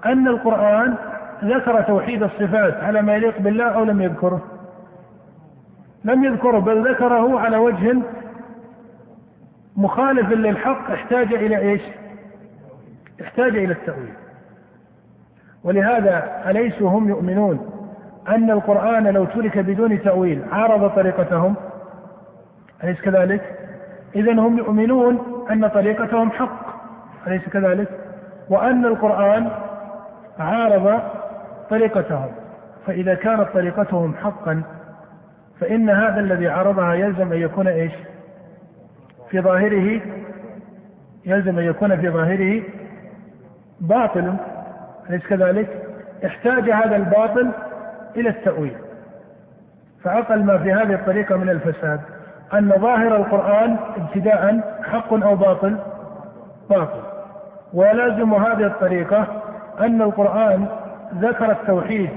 [0.05, 0.95] أن القرآن
[1.43, 4.54] ذكر توحيد الصفات على ما يليق بالله أو لم يذكره.
[6.05, 7.95] لم يذكره بل ذكره على وجه
[9.77, 11.81] مخالف للحق احتاج إلى إيش؟
[13.21, 14.13] احتاج إلى التأويل.
[15.63, 17.69] ولهذا أليسوا هم يؤمنون
[18.27, 21.55] أن القرآن لو ترك بدون تأويل عارض طريقتهم؟
[22.83, 23.59] أليس كذلك؟
[24.15, 26.65] إذا هم يؤمنون أن طريقتهم حق.
[27.27, 27.87] أليس كذلك؟
[28.49, 29.51] وأن القرآن
[30.39, 30.99] عارض
[31.69, 32.31] طريقتهم.
[32.87, 34.63] فإذا كانت طريقتهم حقا
[35.59, 37.91] فإن هذا الذي عرضها يلزم أن يكون إيش؟
[39.29, 40.01] في ظاهره
[41.25, 42.63] يلزم أن يكون في ظاهره
[43.81, 44.35] باطل
[45.09, 45.85] أليس كذلك؟
[46.25, 47.51] احتاج هذا الباطل
[48.15, 48.75] إلى التأويل
[50.03, 52.01] فأقل ما في هذه الطريقة من الفساد
[52.53, 55.77] أن ظاهر القرآن ابتداء حق أو باطل
[56.69, 57.01] باطل
[57.73, 59.27] ولازم هذه الطريقة
[59.79, 60.67] أن القرآن
[61.15, 62.09] ذكر التوحيد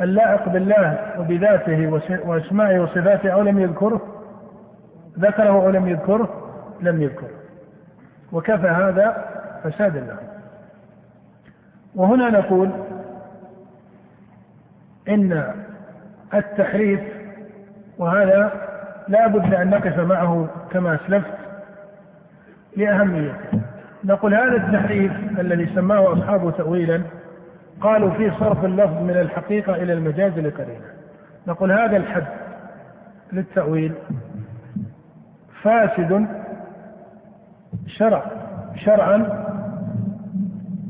[0.00, 4.00] اللائق بالله وبذاته واسمائه وصفاته أو لم يذكره
[5.18, 6.28] ذكره أو لم يذكره
[6.80, 7.30] لم يذكره.
[8.32, 9.24] وكفى هذا
[9.64, 10.16] فسادا له
[11.94, 12.70] وهنا نقول
[15.08, 15.52] إن
[16.34, 17.00] التحريف
[17.98, 18.52] وهذا
[19.08, 21.34] لا بد أن نقف معه كما أسلفت
[22.76, 23.60] لأهميته.
[24.04, 27.02] نقول هذا التحريف الذي سماه أصحابه تاويلا
[27.82, 30.86] قالوا فيه صرف اللفظ من الحقيقة إلى المجاز لقرينة
[31.46, 32.26] نقول هذا الحد
[33.32, 33.94] للتأويل
[35.62, 36.26] فاسد
[37.86, 38.22] شرع
[38.76, 39.44] شرعا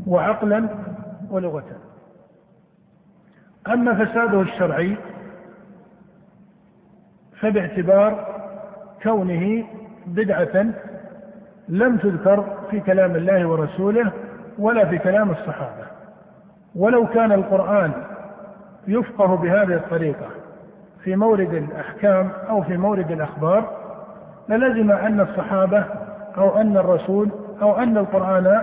[0.06, 0.68] وعقلا
[1.30, 1.64] ولغة
[3.68, 4.96] أما فساده الشرعي
[7.40, 8.26] فباعتبار
[9.02, 9.64] كونه
[10.06, 10.66] بدعة
[11.68, 14.12] لم تذكر في كلام الله ورسوله
[14.58, 15.86] ولا في كلام الصحابة.
[16.76, 17.92] ولو كان القرآن
[18.86, 20.26] يفقه بهذه الطريقة
[21.04, 23.70] في مورد الأحكام أو في مورد الأخبار
[24.48, 25.84] للزم أن الصحابة
[26.38, 27.30] أو أن الرسول
[27.62, 28.62] أو أن القرآن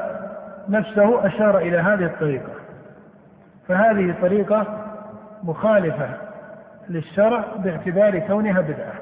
[0.69, 2.49] نفسه أشار إلى هذه الطريقة.
[3.67, 4.65] فهذه طريقة
[5.43, 6.09] مخالفة
[6.89, 8.93] للشرع باعتبار كونها بدعة.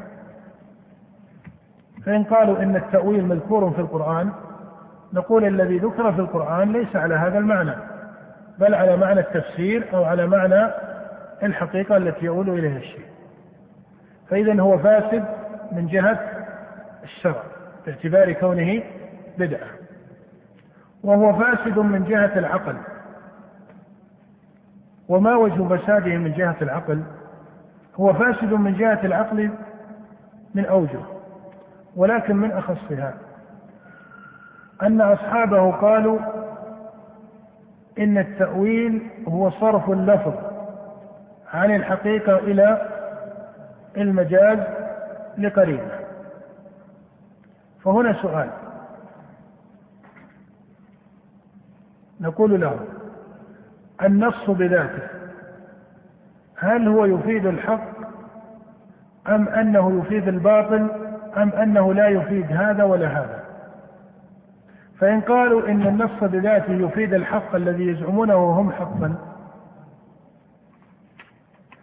[2.06, 4.32] فإن قالوا إن التأويل مذكور في القرآن
[5.13, 7.74] نقول الذي ذكر في القرآن ليس على هذا المعنى.
[8.60, 10.72] بل على معنى التفسير أو على معنى
[11.43, 13.06] الحقيقة التي يؤول إليها الشيء.
[14.30, 15.26] فإذا هو فاسد
[15.72, 16.20] من جهة
[17.04, 17.43] الشرع
[17.86, 18.84] باعتبار كونه
[19.38, 19.67] بدعة.
[21.04, 22.78] وهو فاسد من جهة العقل.
[25.10, 27.04] وما وجه فساده من جهة العقل؟
[27.96, 29.52] هو فاسد من جهة العقل
[30.56, 31.00] من أوجه
[31.96, 33.13] ولكن من أخصها.
[34.84, 36.20] أن أصحابه قالوا
[38.00, 40.34] إن التأويل هو صرف اللفظ
[41.54, 42.88] عن الحقيقة إلى
[43.98, 44.60] المجاز
[45.38, 45.92] لقرينة
[47.84, 48.50] فهنا سؤال.
[52.22, 52.80] نقول له
[54.04, 55.08] النص بذاته.
[56.58, 57.98] هل هو يفيد الحق
[59.30, 60.90] أم أنه يفيد الباطل
[61.38, 63.47] أم أنه لا يفيد هذا ولا هذا؟
[65.00, 69.16] فإن قالوا إن النص بذاته يفيد الحق الذي يزعمونه هم حقا.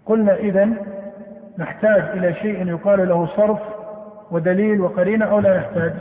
[0.06, 0.68] قلنا إذا
[1.58, 3.60] نحتاج إلى شيء يقال له صرف
[4.30, 5.94] ودليل وقرينة أو لا نحتاج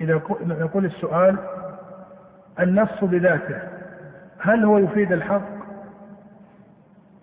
[0.00, 1.36] إذا نقول السؤال
[2.60, 3.58] النص بذاته
[4.38, 5.58] هل هو يفيد الحق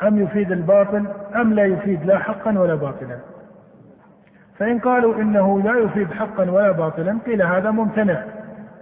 [0.04, 3.20] أم يفيد الباطل أم لا يفيد لا حقا ولا باطلا؟
[4.60, 8.24] فإن قالوا إنه لا يفيد حقا ولا باطلا قيل هذا ممتنع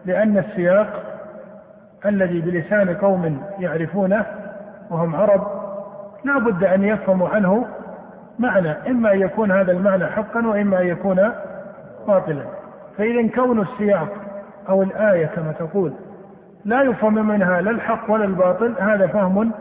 [0.05, 1.03] لأن السياق
[2.05, 4.25] الذي بلسان قوم يعرفونه
[4.89, 5.47] وهم عرب
[6.23, 7.65] لا بد أن يفهموا عنه
[8.39, 11.31] معنى إما أن يكون هذا المعنى حقا وإما أن يكون
[12.07, 12.43] باطلا.
[12.97, 14.09] فإذا كون السياق
[14.69, 15.93] أو الآية كما تقول
[16.65, 19.51] لا يفهم منها لا الحق ولا الباطل هذا فهم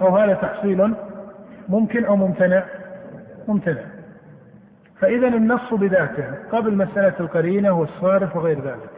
[0.00, 0.94] أو هذا تحصيل
[1.68, 2.62] ممكن أو ممتنع
[3.48, 3.82] ممتنع.
[5.00, 8.90] فإذا النص بذاته قبل مسألة القرينة والصارف وغير ذلك.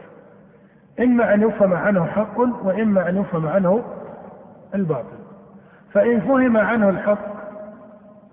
[0.99, 3.83] إما أن يفهم عنه حق وإما أن يفهم عنه
[4.75, 5.17] الباطل.
[5.93, 7.33] فإن فهم عنه الحق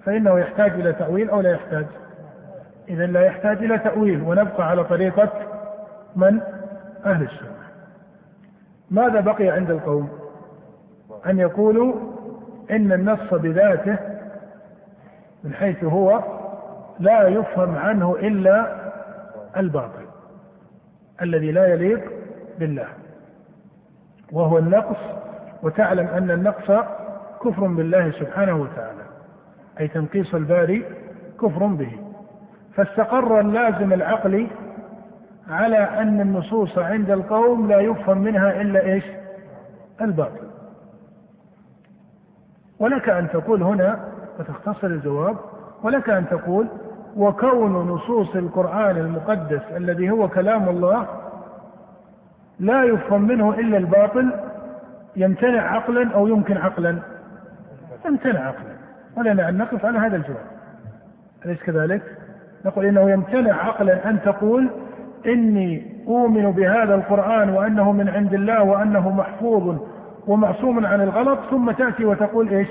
[0.04, 1.86] فإنه يحتاج إلى تأويل أو لا يحتاج.
[2.88, 5.30] إذا لا يحتاج إلى تأويل ونبقى على طريقة
[6.16, 6.40] من؟
[7.06, 7.60] أهل السنة.
[8.90, 10.08] ماذا بقي عند القوم؟
[11.26, 11.94] أن يقولوا
[12.70, 13.96] إن النص بذاته
[15.44, 16.22] من حيث هو
[17.00, 18.76] لا يفهم عنه إلا
[19.56, 20.06] الباطل
[21.22, 22.10] الذي لا يليق
[22.58, 22.88] بالله
[24.32, 24.96] وهو النقص
[25.62, 26.86] وتعلم أن النقص
[27.44, 29.02] كفر بالله سبحانه وتعالى
[29.80, 30.84] أي تنقيص الباري
[31.40, 31.92] كفر به.
[32.74, 34.46] فاستقر اللازم العقلي
[35.48, 39.04] على أن النصوص عند القوم لا يفهم منها إلا إيش؟
[40.00, 40.50] الباطل.
[42.78, 44.08] ولك أن تقول هنا
[44.38, 45.36] وتختصر الجواب
[45.82, 46.68] ولك أن تقول
[47.16, 51.06] وكون نصوص القرآن المقدس الذي هو كلام الله
[52.60, 54.32] لا يفهم منه إلا الباطل
[55.16, 56.98] يمتنع عقلا أو يمكن عقلا.
[58.06, 58.76] يمتنع عقلا.
[59.16, 60.46] ولنا أن نقف على هذا الجواب.
[61.44, 62.02] أليس كذلك؟
[62.64, 64.70] نقول إنه يمتنع عقلا أن تقول
[65.26, 69.78] إني أؤمن بهذا القرآن وأنه من عند الله وأنه محفوظ
[70.26, 72.68] ومعصوم عن الغلط ثم تأتي وتقول إيش؟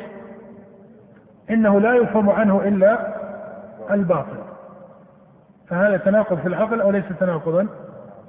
[1.49, 3.18] إنه لا يفهم عنه إلا
[3.91, 4.37] الباطل.
[5.67, 7.67] فهذا تناقض في العقل أو ليس تناقضا؟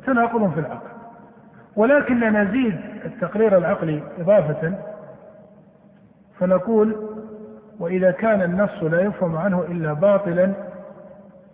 [0.06, 0.90] تناقض في العقل.
[1.76, 4.74] ولكن نزيد التقرير العقلي إضافة
[6.38, 6.96] فنقول
[7.78, 10.52] وإذا كان النص لا يفهم عنه إلا باطلا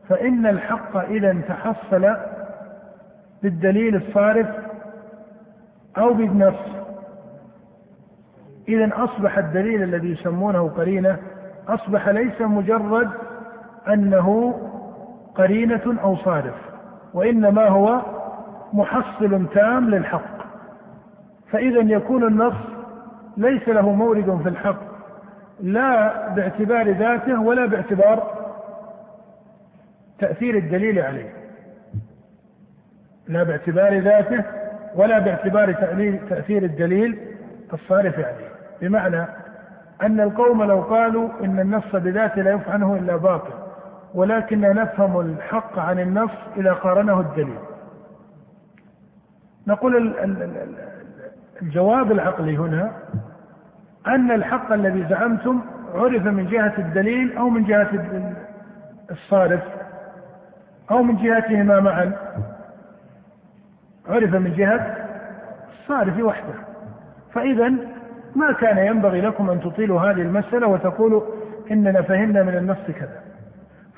[0.08, 2.16] فإن الحق إذا تحصل
[3.42, 4.46] بالدليل الصارف
[5.98, 6.76] أو بالنص.
[8.68, 11.18] إذا أصبح الدليل الذي يسمونه قرينة
[11.68, 13.10] أصبح ليس مجرد
[13.88, 14.54] أنه
[15.34, 16.54] قرينة أو صارف
[17.14, 18.02] وإنما هو
[18.72, 20.36] محصل تام للحق.
[21.50, 22.54] فإذا يكون النص
[23.36, 24.80] ليس له مورد في الحق
[25.60, 28.30] لا باعتبار ذاته ولا باعتبار
[30.18, 31.32] تأثير الدليل عليه.
[33.28, 34.44] لا باعتبار ذاته
[34.94, 35.72] ولا باعتبار
[36.30, 37.18] تأثير الدليل
[37.72, 38.48] الصارف عليه.
[38.80, 39.26] بمعنى
[40.02, 43.65] أن القوم لو قالوا إن النص بذاته لا يفعله إلا باطل
[44.14, 47.58] ولكننا نفهم الحق عن النص إذا قارنه الدليل.
[49.66, 50.14] نقول
[51.62, 52.92] الجواب العقلي هنا
[54.06, 55.60] أن الحق الذي زعمتم
[55.94, 57.90] عرف من جهة الدليل أو من جهة
[59.10, 59.62] الصارف
[60.90, 62.12] أو من جهتهما معا.
[64.08, 64.96] عرف من جهة
[65.72, 66.54] الصارف وحده.
[67.32, 67.72] فإذا
[68.36, 71.22] ما كان ينبغي لكم أن تطيلوا هذه المسألة وتقولوا
[71.70, 73.20] إننا فهمنا من النص كذا.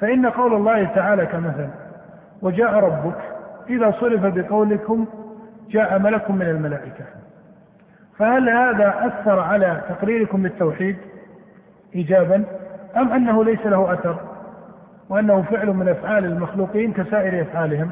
[0.01, 1.69] فإن قول الله تعالى كمثل
[2.43, 3.19] وجاء ربك
[3.69, 5.07] إذا صرف بقولكم
[5.71, 7.05] جاء ملك من الملائكة.
[8.19, 10.97] فهل هذا أثر على تقريركم للتوحيد
[11.95, 12.45] إيجابا
[12.97, 14.17] أم أنه ليس له أثر
[15.09, 17.91] وأنه فعل من أفعال المخلوقين كسائر أفعالهم؟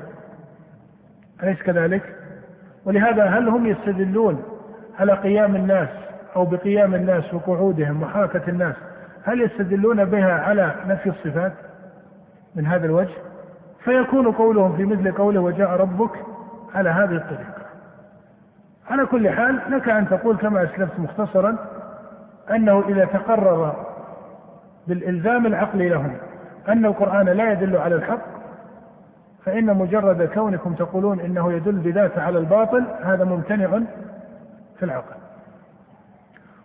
[1.42, 2.02] أليس كذلك؟
[2.84, 4.42] ولهذا هل هم يستدلون
[4.98, 5.88] على قيام الناس
[6.36, 8.74] أو بقيام الناس وقعودهم وحركة الناس
[9.24, 11.52] هل يستدلون بها على نفي الصفات؟
[12.56, 13.14] من هذا الوجه
[13.84, 16.10] فيكون قولهم في مثل قوله وجاء ربك
[16.74, 17.66] على هذه الطريقة.
[18.90, 21.56] على كل حال لك أن تقول كما أسلفت مختصرا
[22.50, 23.86] أنه إذا تقرر
[24.86, 26.16] بالإلزام العقلي لهم
[26.68, 28.20] أن القرآن لا يدل على الحق
[29.44, 33.80] فإن مجرد كونكم تقولون إنه يدل بذاته على الباطل هذا ممتنع
[34.78, 35.16] في العقل.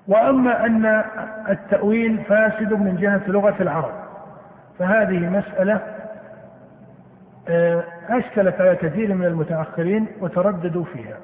[0.07, 1.03] وأما أن
[1.49, 4.00] التأويل فاسد من جهة لغة العرب.
[4.81, 5.81] فهذه مسألة
[7.49, 11.17] آه، أشكلت على كثير من المتأخرين وترددوا فيها.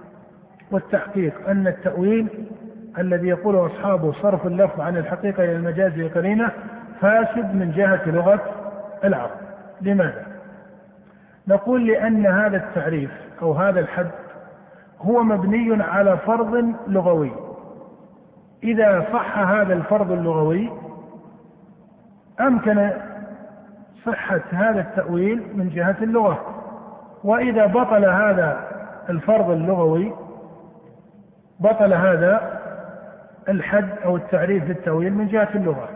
[0.72, 2.28] والتحقيق أن التأويل
[2.98, 6.52] الذي يقوله أصحابه صرف اللفظ عن الحقيقة إلى المجاز لقرينة
[7.02, 8.42] فاسد من جهة لغة
[9.04, 9.32] العرب.
[9.82, 10.26] لماذا؟
[11.48, 14.12] نقول لأن هذا التعريف أو هذا الحد
[15.02, 17.32] هو مبني على فرض لغوي.
[18.64, 20.70] إذا صح هذا الفرض اللغوي
[22.42, 22.92] أمكن
[24.08, 26.40] صحة هذا التأويل من جهة اللغة.
[27.24, 28.68] وإذا بطل هذا
[29.10, 30.14] الفرض اللغوي
[31.60, 32.60] بطل هذا
[33.50, 35.90] الحد أو التعريف بالتأويل من جهة اللغة.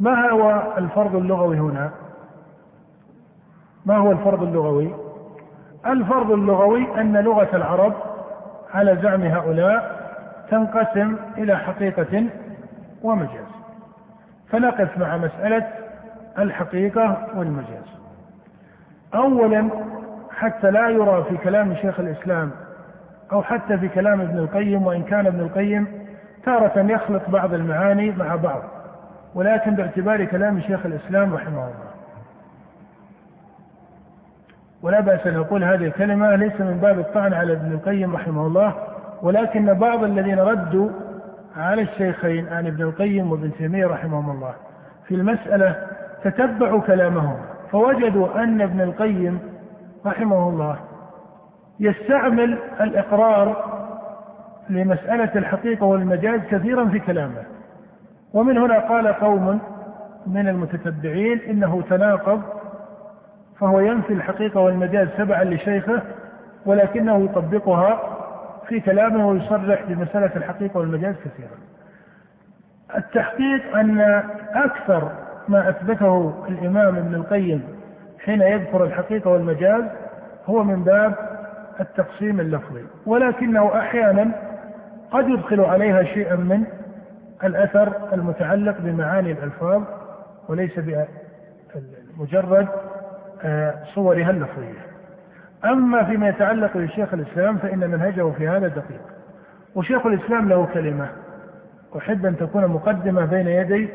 [0.00, 1.90] ما هو الفرض اللغوي هنا؟
[3.86, 4.94] ما هو الفرض اللغوي؟
[5.86, 7.92] الفرض اللغوي أن لغة العرب
[8.74, 10.00] على زعم هؤلاء
[10.50, 12.24] تنقسم إلى حقيقة
[13.02, 13.50] ومجاز.
[14.50, 15.79] فنقف مع مسألة
[16.38, 17.84] الحقيقة والمجاز.
[19.14, 19.68] أولا
[20.30, 22.50] حتى لا يرى في كلام شيخ الإسلام
[23.32, 25.86] أو حتى في كلام ابن القيم وإن كان ابن القيم
[26.44, 28.62] تارة يخلط بعض المعاني مع بعض
[29.34, 31.90] ولكن باعتبار كلام شيخ الإسلام رحمه الله.
[34.82, 38.74] ولا بأس أن أقول هذه الكلمة ليس من باب الطعن على ابن القيم رحمه الله
[39.22, 40.88] ولكن بعض الذين ردوا
[41.56, 44.54] على الشيخين عن ابن القيم وابن تيمية رحمهم الله
[45.08, 45.86] في المسألة
[46.24, 47.36] تتبعوا كلامهم
[47.70, 49.38] فوجدوا أن ابن القيم
[50.06, 50.76] رحمه الله
[51.80, 53.80] يستعمل الإقرار
[54.68, 57.42] لمسألة الحقيقة والمجاز كثيرا في كلامه
[58.34, 59.60] ومن هنا قال قوم
[60.26, 62.42] من المتتبعين إنه تناقض
[63.60, 66.02] فهو ينفي الحقيقة والمجاز تبعا لشيخه
[66.66, 68.00] ولكنه يطبقها
[68.68, 71.58] في كلامه ويصرح بمسألة الحقيقة والمجاز كثيرا.
[72.96, 74.00] التحقيق أن
[74.54, 75.12] أكثر
[75.50, 77.62] ما أثبته الإمام ابن القيم
[78.24, 79.84] حين يذكر الحقيقة والمجاز
[80.46, 81.14] هو من باب
[81.80, 84.30] التقسيم اللفظي ولكنه أحيانا
[85.10, 86.64] قد يدخل عليها شيئا من
[87.44, 89.82] الأثر المتعلق بمعاني الألفاظ
[90.48, 90.72] وليس
[92.16, 92.68] بمجرد
[93.42, 94.78] آه، صورها اللفظية.
[95.64, 99.00] أما فيما يتعلق بشيخ الإسلام فإن منهجه في هذا دقيق
[99.74, 101.08] وشيخ الإسلام له كلمة
[101.98, 103.88] أحب أن تكون مقدمة بين يدي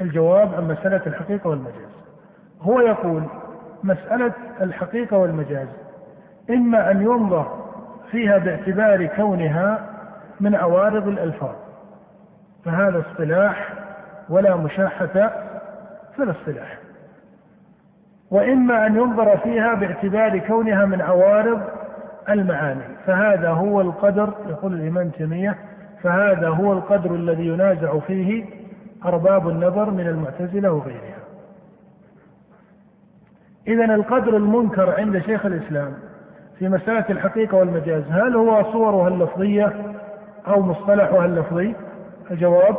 [0.00, 1.96] الجواب عن مسألة الحقيقة والمجاز.
[2.62, 3.22] هو يقول
[3.84, 5.68] مسألة الحقيقة والمجاز
[6.50, 7.64] إما أن ينظر
[8.10, 9.90] فيها باعتبار كونها
[10.40, 11.54] من عوارض الألفاظ
[12.64, 13.72] فهذا اصطلاح
[14.28, 15.06] ولا مشاحة
[16.16, 16.78] في الاصطلاح.
[18.30, 21.60] وإما أن ينظر فيها باعتبار كونها من عوارض
[22.28, 25.56] المعاني فهذا هو القدر يقول الإمام تيمية
[26.02, 28.44] فهذا هو القدر الذي ينازع فيه
[29.04, 31.16] أرباب النظر من المعتزلة وغيرها.
[33.68, 35.94] إذا القدر المنكر عند شيخ الإسلام
[36.58, 39.72] في مسألة الحقيقة والمجاز هل هو صورها اللفظية
[40.46, 41.74] أو مصطلحها اللفظي؟
[42.30, 42.76] الجواب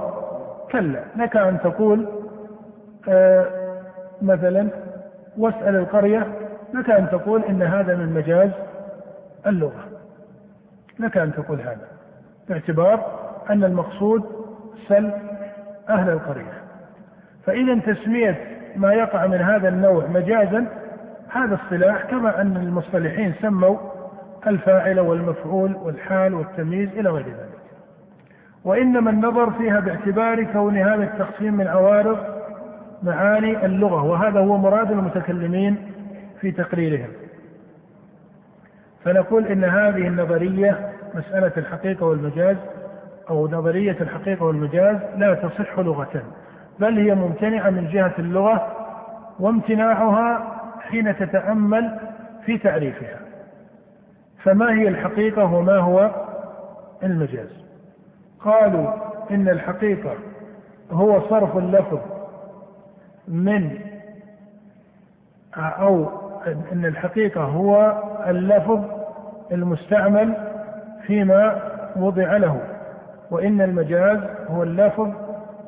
[0.71, 1.03] كلا.
[1.17, 2.07] لك أن تقول
[3.09, 3.45] آه
[4.21, 4.69] مثلا
[5.37, 6.27] واسأل القرية
[6.73, 8.49] لك أن تقول إن هذا من مجاز
[9.47, 9.83] اللغة.
[10.99, 11.87] لك أن تقول هذا.
[12.49, 13.05] باعتبار
[13.49, 14.23] أن المقصود
[14.87, 15.11] سل
[15.89, 16.53] أهل القرية.
[17.45, 20.65] فإذا تسمية ما يقع من هذا النوع مجازا
[21.29, 23.77] هذا اصطلاح كما أن المصطلحين سموا
[24.47, 27.57] الفاعل والمفعول والحال والتمييز إلى غير ذلك.
[28.63, 32.17] وإنما النظر فيها باعتبار كون هذا التقسيم من عوارض
[33.03, 35.77] معاني اللغة وهذا هو مراد المتكلمين
[36.41, 37.09] في تقريرهم.
[39.05, 42.57] فنقول إن هذه النظرية مسألة الحقيقة والمجاز.
[43.29, 46.23] أو نظرية الحقيقة والمجاز لا تصح لغة
[46.79, 48.67] بل هي ممتنعة من جهة اللغة
[49.39, 51.99] وامتناعها حين تتأمل
[52.45, 53.19] في تعريفها.
[54.43, 56.11] فما هي الحقيقة وما هو
[57.03, 57.65] المجاز؟
[58.39, 58.93] قالوا
[59.31, 60.13] إن الحقيقة
[60.91, 61.99] هو صرف اللفظ
[63.27, 63.79] من
[65.57, 66.09] أو
[66.71, 68.83] أن الحقيقة هو اللفظ
[69.51, 70.33] المستعمل
[71.07, 71.61] فيما
[71.95, 72.76] وضع له.
[73.31, 74.19] وإن المجاز
[74.49, 75.13] هو اللفظ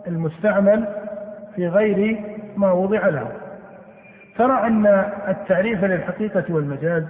[0.07, 0.87] المستعمل
[1.55, 2.23] في غير
[2.57, 3.31] ما وضع له
[4.37, 4.85] ترى أن
[5.27, 7.03] التعريف للحقيقة والمجاز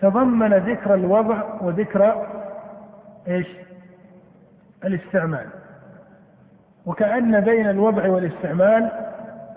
[0.00, 2.26] تضمن ذكر الوضع وذكر
[3.28, 3.46] إيش؟
[4.84, 5.46] الاستعمال
[6.86, 8.90] وكأن بين الوضع والاستعمال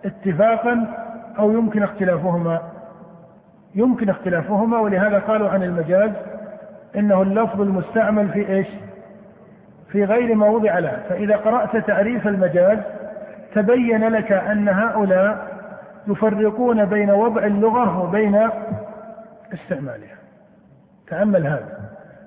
[0.06, 0.86] اتفاقا
[1.40, 2.62] أو يمكن اختلافهما
[3.76, 6.12] يمكن اختلافهما ولهذا قالوا عن المجاز
[6.96, 8.68] إنه اللفظ المستعمل في إيش؟
[9.92, 12.80] في غير ما وضع له، فإذا قرأت تعريف المجاز
[13.56, 15.58] تبين لك أن هؤلاء
[16.08, 18.50] يفرقون بين وضع اللغة وبين
[19.54, 20.18] استعمالها.
[21.08, 21.80] تأمل هذا.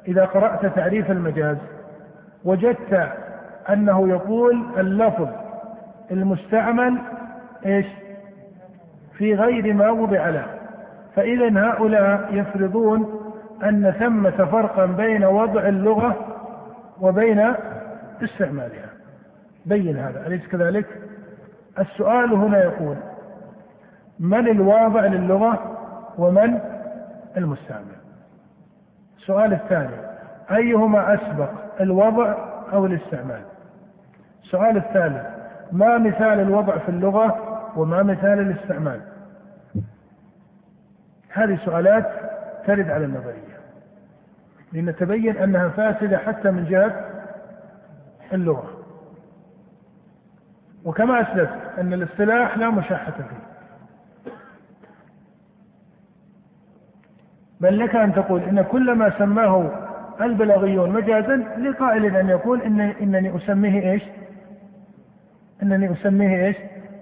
[0.08, 1.56] إذا قرأت تعريف المجاز
[2.44, 3.08] وجدت
[3.70, 5.28] أنه يقول اللفظ
[6.10, 6.98] المستعمل
[7.66, 7.86] إيش؟
[9.18, 10.44] في غير ما وضع له.
[11.16, 13.20] فإذا هؤلاء يفرضون
[13.64, 16.16] أن ثمة فرقا بين وضع اللغة
[17.00, 17.54] وبين
[18.22, 18.90] استعمالها.
[19.66, 20.26] بين هذا.
[20.26, 20.86] أليس كذلك؟
[21.78, 22.96] السؤال هنا يقول
[24.18, 25.76] من الواضع للغة
[26.18, 26.58] ومن
[27.36, 28.00] المستعمل؟
[29.18, 29.96] السؤال الثاني
[30.50, 32.34] أيهما أسبق الوضع
[32.72, 33.42] أو الاستعمال؟
[34.42, 35.26] السؤال الثالث
[35.72, 37.38] ما مثال الوضع في اللغة
[37.76, 39.00] وما مثال الاستعمال؟
[41.32, 42.10] هذه سؤالات
[42.66, 43.49] ترد على النظرية.
[44.72, 47.04] لأن تبين أنها فاسدة حتى من جهة
[48.32, 48.70] اللغة
[50.84, 53.50] وكما أسلفت أن الاصطلاح لا مشاحة فيه
[57.60, 59.70] بل لك أن تقول إن كل ما سماه
[60.20, 64.02] البلاغيون مجازا لقائل أن يقول إن إنني أسميه إيش؟
[65.62, 66.56] إنني أسميه إيش؟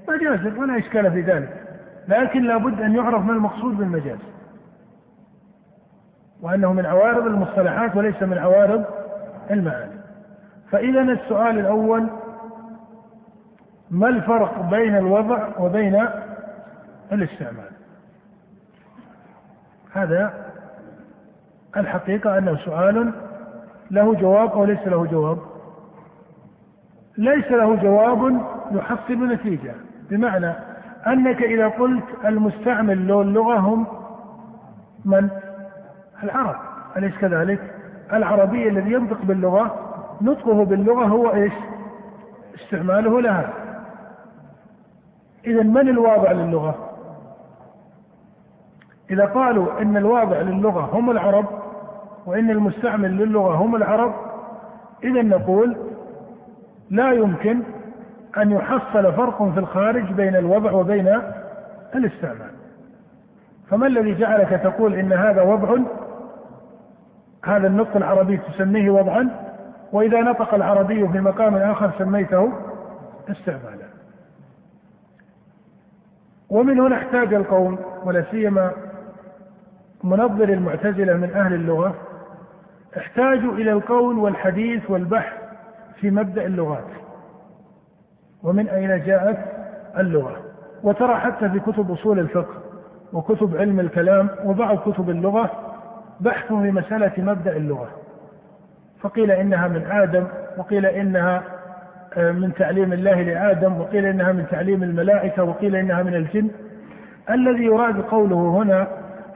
[0.09, 1.65] مجازا ولا إشكال في ذلك
[2.09, 4.19] لكن لابد أن يعرف ما المقصود بالمجاز
[6.43, 8.85] وأنه من عوارض المصطلحات وليس من عوارض
[9.51, 9.99] المعاني.
[10.71, 12.07] فإذا السؤال الأول
[13.91, 16.09] ما الفرق بين الوضع وبين
[17.13, 17.71] الاستعمال؟
[19.93, 20.33] هذا
[21.77, 23.13] الحقيقة أنه سؤال
[23.91, 25.39] له جواب أو ليس له جواب.
[27.19, 29.75] ليس له جواب يحصل نتيجة
[30.11, 30.53] بمعنى
[31.07, 33.87] أنك إذا قلت المستعمل له اللغة هم
[35.05, 35.31] من؟
[36.23, 36.57] العرب
[36.97, 37.75] أليس كذلك؟
[38.13, 39.75] العربي الذي ينطق باللغة
[40.21, 41.53] نطقه باللغة هو إيش؟
[42.55, 43.53] استعماله لها.
[45.47, 46.89] إذا من الواضع للغة؟
[49.11, 51.47] إذا قالوا إن الواضع للغة هم العرب
[52.27, 54.15] وإن المستعمل للغة هم العرب
[55.05, 55.77] إذا نقول
[56.91, 57.63] لا يمكن
[58.37, 61.21] أن يحصل فرق في الخارج بين الوضع وبين
[61.95, 62.51] الاستعمال
[63.71, 65.77] فما الذي جعلك تقول إن هذا وضع
[67.45, 69.29] هذا النطق العربي تسميه وضعا
[69.93, 72.53] وإذا نطق العربي في مقام آخر سميته
[73.31, 73.89] استعمالا.
[76.51, 78.73] ومن هنا احتاج القوم ولا سيما
[80.05, 81.95] منظر المعتزلة من أهل اللغة
[82.99, 85.33] احتاجوا إلى القول والحديث والبحث
[86.01, 86.89] في مبدأ اللغات.
[88.43, 89.39] ومن أين جاءت
[89.99, 90.37] اللغة؟
[90.83, 92.55] وترى حتى في كتب أصول الفقه
[93.13, 95.68] وكتب علم الكلام وبعض كتب اللغة
[96.21, 97.89] بحث في مسألة مبدأ اللغة.
[99.01, 101.43] فقيل إنها من آدم وقيل إنها
[102.17, 106.51] آه، من تعليم الله لآدم وقيل إنها من تعليم الملائكة وقيل إنها من الجن.
[107.31, 108.89] الذي يراد قوله هنا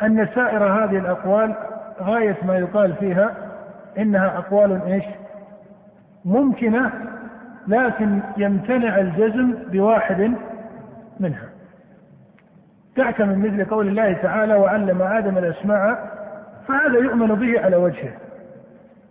[0.02, 1.54] أن سائر هذه الأقوال
[2.02, 3.34] غاية ما يقال فيها
[3.98, 5.04] إنها أقوال إيش؟
[6.24, 6.90] ممكنة
[7.68, 10.32] لكن يمتنع الجزم بواحد
[11.20, 11.48] منها.
[12.96, 16.12] دعك من مثل قول الله تعالى وعلم آدم الأسماء
[16.68, 18.12] فهذا يؤمن به على وجهه.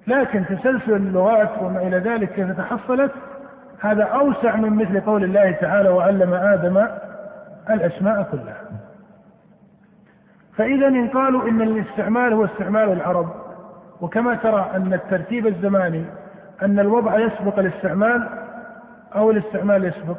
[0.08, 3.12] لكن تسلسل اللغات وما إلى ذلك كيف تحصلت
[3.80, 6.88] هذا أوسع من مثل قول الله تعالى وعلم آدم
[7.70, 8.58] الأسماء كلها
[10.58, 13.30] فإذا إن قالوا إن الاستعمال هو استعمال العرب.
[14.02, 16.06] وكما ترى أن الترتيب الزماني
[16.62, 18.30] أن الوضع يسبق الاستعمال
[19.16, 20.18] أو الاستعمال يسبق.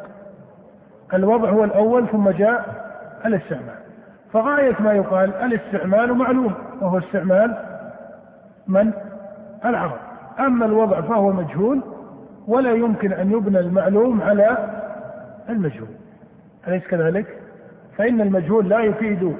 [1.14, 2.84] الوضع هو الأول ثم جاء
[3.26, 3.81] الاستعمال.
[4.32, 7.56] فغاية ما يقال الاستعمال معلوم وهو استعمال
[8.66, 8.92] من؟
[9.64, 9.98] العرب.
[10.38, 11.82] أما الوضع فهو مجهول
[12.46, 14.56] ولا يمكن أن يبنى المعلوم على
[15.48, 15.88] المجهول.
[16.68, 17.26] أليس كذلك؟
[17.96, 19.36] فإن المجهول لا يفيد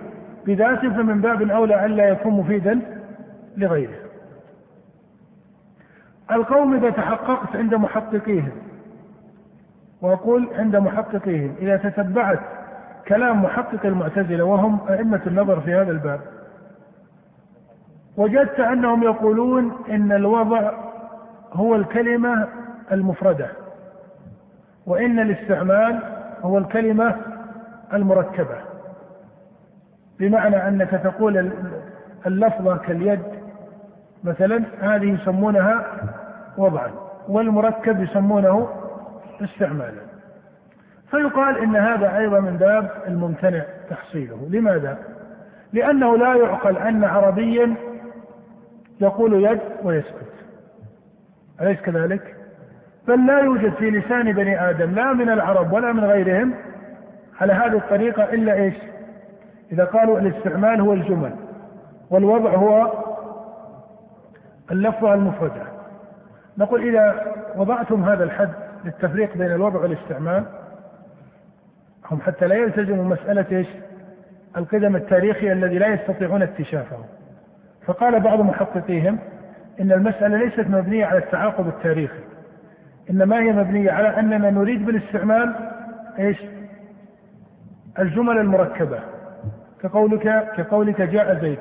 [0.46, 2.80] بذاته فمن باب أولى ألا يكون مفيدا
[3.56, 3.94] لغيره.
[6.30, 8.52] القوم إذا تحققت عند محققيهم
[10.02, 12.40] وأقول عند محققيهم إذا تتبعت
[13.08, 16.20] كلام محقق المعتزلة وهم أئمة النظر في هذا الباب.
[18.16, 20.72] وجدت أنهم يقولون إن الوضع
[21.52, 22.48] هو الكلمة
[22.92, 23.48] المفردة
[24.86, 26.02] وإن الاستعمال
[26.42, 27.16] هو الكلمة
[27.92, 28.56] المركبة.
[30.18, 31.50] بمعنى أنك تقول
[32.26, 33.22] اللفظة كاليد
[34.24, 35.84] مثلا هذه يسمونها
[36.56, 36.90] وضعا
[37.28, 38.68] والمركب يسمونه
[39.40, 40.11] استعمالا.
[41.12, 44.48] فيقال إن هذا أيضا من باب الممتنع تحصيله.
[44.50, 44.98] لماذا؟
[45.72, 47.74] لأنه لا يعقل أن عربيا
[49.00, 50.32] يقول يد ويسكت.
[51.60, 52.36] أليس كذلك؟
[53.08, 56.54] بل لا يوجد في لسان بني آدم لا من العرب ولا من غيرهم
[57.40, 58.74] على هذه الطريقة إلا إيش؟
[59.72, 61.32] إذا قالوا الاستعمال هو الجمل
[62.10, 62.92] والوضع هو
[64.70, 65.62] اللفظة المفردة
[66.58, 68.52] نقول إذا وضعتم هذا الحد
[68.84, 70.44] للتفريق بين الوضع والاستعمال
[72.10, 73.66] هم حتى لا يلتزموا مسألة إيش؟
[74.56, 76.96] القدم التاريخي الذي لا يستطيعون اكتشافه.
[77.86, 79.18] فقال بعض محققيهم
[79.80, 82.22] إن المسألة ليست مبنية على التعاقب التاريخي.
[83.10, 85.54] إنما هي مبنية على أننا نريد بالاستعمال
[86.18, 86.38] إيش؟
[87.98, 88.98] الجمل المركبة
[89.82, 91.58] كقولك كقولك جاء زيد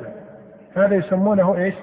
[0.76, 1.76] هذا يسمونه إيش؟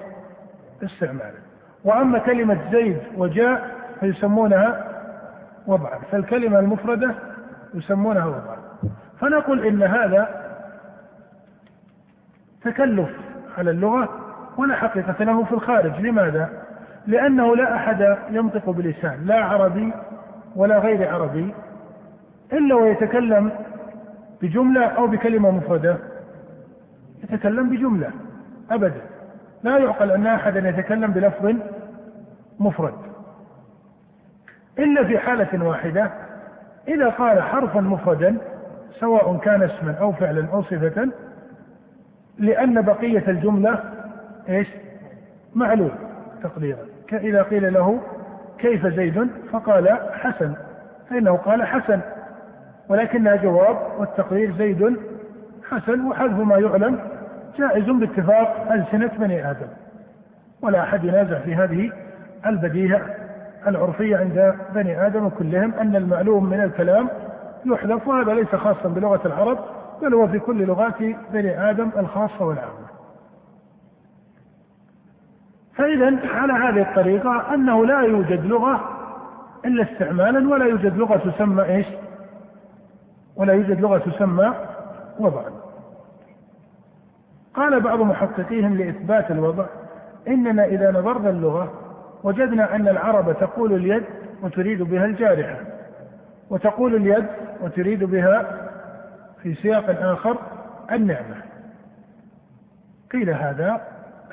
[0.83, 1.39] استعمالا
[1.83, 4.85] وأما كلمة زيد وجاء فيسمونها
[5.67, 7.15] وضعا فالكلمة المفردة
[7.73, 8.57] يسمونها وضعا
[9.19, 10.49] فنقول إن هذا
[12.61, 13.09] تكلف
[13.57, 14.09] على اللغة
[14.57, 16.01] ولا حقيقة له في الخارج.
[16.01, 16.49] لماذا؟
[17.07, 19.93] لأنه لا أحد ينطق بلسان لا عربي
[20.55, 21.53] ولا غير عربي
[22.53, 23.51] إلا ويتكلم
[24.41, 25.97] بجملة أو بكلمة مفردة.
[27.23, 28.11] يتكلم بجملة
[28.71, 29.01] أبدا.
[29.63, 31.55] لا يعقل أن أحدا يتكلم بلفظ
[32.59, 32.93] مفرد.
[34.79, 36.11] إلا في حالة واحدة
[36.89, 38.37] إذا قال حرفا مفردا
[38.99, 41.09] سواء كان اسما أو فعلا أو صفة
[42.37, 43.79] لأن بقية الجملة
[44.49, 44.67] إيش؟
[45.55, 45.91] معلوم
[46.43, 46.85] تقديرا.
[47.13, 47.99] إذا قيل له
[48.57, 50.53] كيف زيد؟ فقال حسن.
[51.09, 51.99] فإنه قال حسن.
[52.89, 54.97] ولكنها جواب والتقدير زيد
[55.69, 56.99] حسن وحذف ما يعلم
[57.57, 59.67] جائز باتفاق ألسنة بني آدم.
[60.61, 61.91] ولا أحد ينازع في هذه
[62.45, 63.01] البديهة.
[63.67, 67.09] العرفية عند بني آدم كلهم أن المعلوم من الكلام
[67.65, 69.57] يحذف وهذا ليس خاصا بلغة العرب
[70.01, 70.97] بل هو في كل لغات
[71.33, 72.89] بني آدم الخاصة والعامة.
[75.75, 78.79] فإذا على هذه الطريقة أنه لا يوجد لغة
[79.65, 81.87] إلا استعمالا ولا يوجد لغة تسمى إيش؟
[83.35, 84.53] ولا يوجد لغة تسمى
[85.19, 85.51] وضعا.
[87.53, 89.65] قال بعض محققيهم لإثبات الوضع
[90.27, 91.88] إننا إذا نظرنا اللغة
[92.23, 94.03] وجدنا أن العرب تقول اليد
[94.43, 95.59] وتريد بها الجارحة
[96.49, 97.25] وتقول اليد
[97.61, 98.69] وتريد بها
[99.43, 100.37] في سياق آخر
[100.91, 101.35] النعمة.
[103.11, 103.81] قيل هذا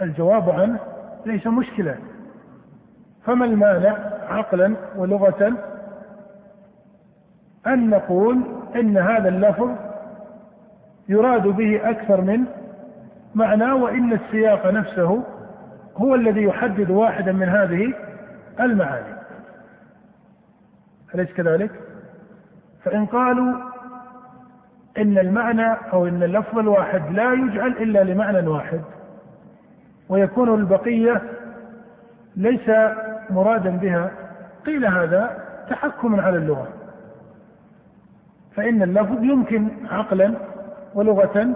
[0.03, 0.79] الجواب عنه
[1.27, 1.97] ليس مشكلة.
[3.25, 3.97] فما المانع
[4.29, 5.53] عقلا ولغة
[7.67, 8.43] أن نقول
[8.77, 9.71] إن هذا اللفظ
[11.09, 12.45] يراد به أكثر من
[13.35, 15.23] معنى وإن السياق نفسه
[15.97, 17.95] هو الذي يحدد واحدا من هذه
[18.61, 19.17] المعاني
[21.15, 21.71] أليس كذلك؟
[22.85, 23.55] فإن قالوا
[24.99, 28.81] إن المعنى أو إن اللفظ الواحد لا يجعل إلا لمعنى واحد
[30.09, 31.23] ويكون البقية
[32.37, 32.71] ليس
[33.31, 34.11] مرادا بها
[34.67, 35.39] قيل هذا
[35.71, 36.69] تحكم على اللغة
[38.57, 40.35] فإن اللفظ يمكن عقلا
[40.95, 41.55] ولغة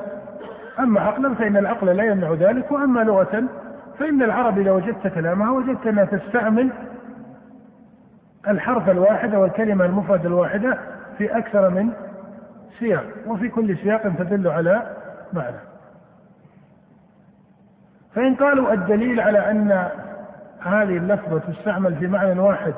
[0.79, 3.45] أما عقلا فإن العقل لا يمنع ذلك وأما لغة
[4.01, 6.71] فإن العرب إذا وجدت كلامها وجدت أنها تستعمل
[8.49, 10.79] الحرف الواحد والكلمة المفردة الواحدة
[11.19, 11.91] في أكثر من
[12.79, 14.97] سياق وفي كل سياق تدل على
[15.33, 15.57] معنى.
[18.15, 19.89] فإن قالوا الدليل على أن
[20.61, 22.75] هذه اللفظة تستعمل في معنى واحد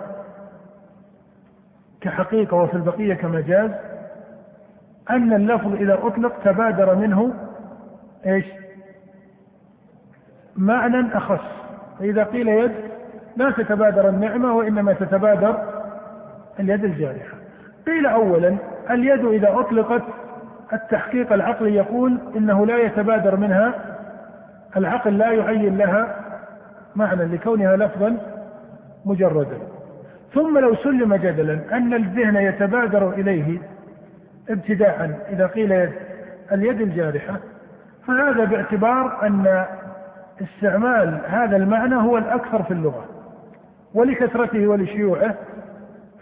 [2.00, 3.70] كحقيقة وفي البقية كمجاز
[5.10, 7.34] أن اللفظ إذا أطلق تبادر منه
[8.26, 8.61] إيش؟
[10.57, 11.44] معنى أخص.
[11.98, 12.72] فإذا قيل يد
[13.36, 15.59] لا تتبادر النعمة وإنما تتبادر
[16.61, 17.36] اليد الجارحة.
[17.86, 18.57] قيل أولا
[18.90, 20.03] اليد إذا أطلقت
[20.72, 23.74] التحقيق العقلي يقول إنه لا يتبادر منها
[24.76, 26.16] العقل لا يعين لها
[26.96, 28.16] معنى لكونها لفظا
[29.05, 29.59] مجردا.
[30.34, 33.59] ثم لو سلم جدلا أن الذهن يتبادر إليه
[34.50, 35.92] ابتداء إذا قيل يد
[36.53, 37.36] اليد الجارحة
[38.07, 39.64] فهذا باعتبار أن
[40.40, 43.04] استعمال هذا المعنى هو الأكثر في اللغة
[43.94, 45.34] ولكثرته ولشيوعه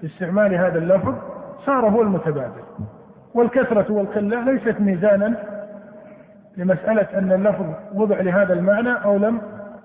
[0.01, 1.15] في استعمال هذا اللفظ
[1.67, 2.63] صار هو المتبادل.
[3.35, 5.37] والكثرة والقلة ليست ميزانا
[6.57, 9.41] لمسألة أن اللفظ وضع لهذا المعنى أو لم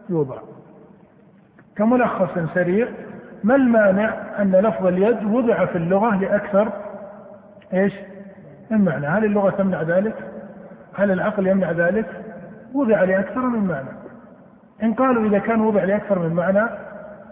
[0.09, 0.37] يوضع.
[1.75, 2.87] كملخص سريع
[3.43, 6.71] ما المانع أن لفظ اليد وضع في اللغة لأكثر
[7.73, 7.93] إيش؟
[8.69, 10.15] من معنى؟ هل اللغة تمنع ذلك؟
[10.93, 12.05] هل العقل يمنع ذلك؟
[12.73, 14.04] وضع لأكثر من معنى.
[14.83, 16.69] إن قالوا إذا كان وضع لأكثر من معنى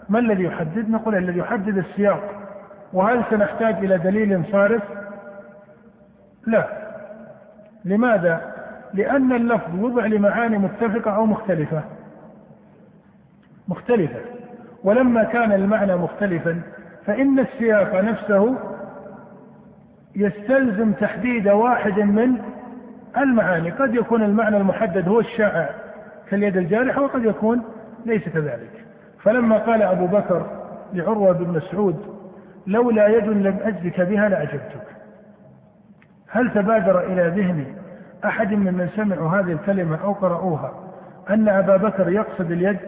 [0.08, 2.22] ما الذي يحدد؟ نقول الذي يحدد السياق.
[2.92, 4.82] وهل سنحتاج إلى دليل صارف
[6.46, 6.68] لا.
[7.84, 8.54] لماذا؟
[8.94, 11.82] لأن اللفظ وضع لمعاني متفقة أو مختلفة.
[13.68, 14.20] مختلفة.
[14.84, 16.60] ولما كان المعنى مختلفا
[17.06, 18.58] فإن السياق نفسه
[20.16, 22.38] يستلزم تحديد واحد من
[23.16, 23.70] المعاني.
[23.70, 25.83] قد يكون المعنى المحدد هو الشائع.
[26.30, 27.62] كاليد الجارحة وقد يكون
[28.06, 28.84] ليس كذلك.
[29.22, 30.46] فلما قال أبو بكر
[30.92, 31.96] لعروة بن مسعود
[32.66, 34.86] لولا يد لم أجزك بها لأجبتك.
[36.28, 37.66] هل تبادر إلى ذهن
[38.24, 40.72] أحد ممن سمعوا هذه الكلمة أو قرأوها
[41.30, 42.78] أن أبا بكر يقصد اليد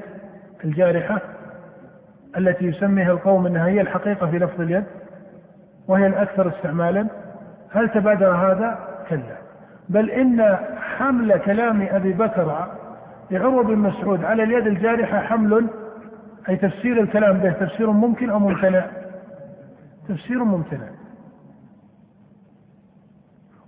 [0.64, 1.20] الجارحة
[2.36, 4.84] التي يسميها القوم أنها هي الحقيقة في لفظ اليد
[5.88, 7.06] وهي الأكثر استعمالا؟
[7.70, 8.78] هل تبادر هذا؟
[9.08, 9.36] كلا.
[9.88, 12.66] بل إن حمل كلام أبي بكر
[13.30, 15.66] لعروة بن مسعود على اليد الجارحة حمل
[16.48, 18.86] أي تفسير الكلام به تفسير ممكن أو ممتنع؟
[20.08, 20.88] تفسير ممتنع.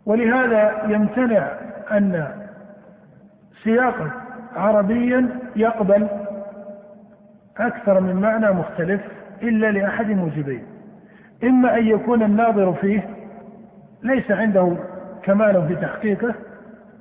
[0.06, 1.50] ولهذا يمتنع
[1.92, 2.28] أن
[3.64, 4.10] سياقا
[4.56, 6.08] عربيا يقبل
[7.58, 9.00] أكثر من معنى مختلف
[9.42, 10.62] إلا لأحد موجبين.
[11.44, 13.08] إما أن يكون الناظر فيه
[14.02, 14.76] ليس عنده
[15.22, 16.34] كمال في تحقيقه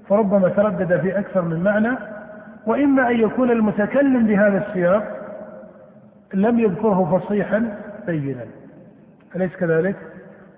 [0.10, 2.17] فربما تردد في أكثر من معنى
[2.68, 5.04] وإما أن يكون المتكلم بهذا السياق
[6.34, 8.46] لم يذكره فصيحا بينا
[9.36, 9.96] أليس كذلك؟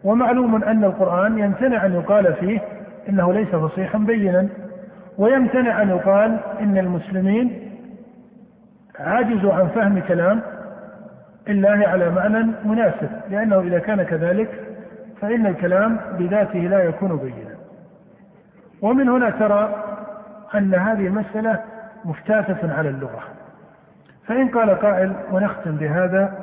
[0.03, 2.59] ومعلوم أن القرآن يمتنع أن يقال فيه
[3.09, 4.47] إنه ليس فصيحا بينا
[5.17, 7.71] ويمتنع أن يقال إن المسلمين
[8.99, 10.41] عجزوا عن فهم كلام
[11.47, 14.49] الله على معنى مناسب لأنه إذا كان كذلك
[15.21, 17.55] فإن الكلام بذاته لا يكون بينا
[18.81, 19.83] ومن هنا ترى
[20.55, 21.59] أن هذه المسألة
[22.05, 23.19] مفتاتة على اللغة.
[24.27, 26.33] فإن قال قائل ونختم بهذا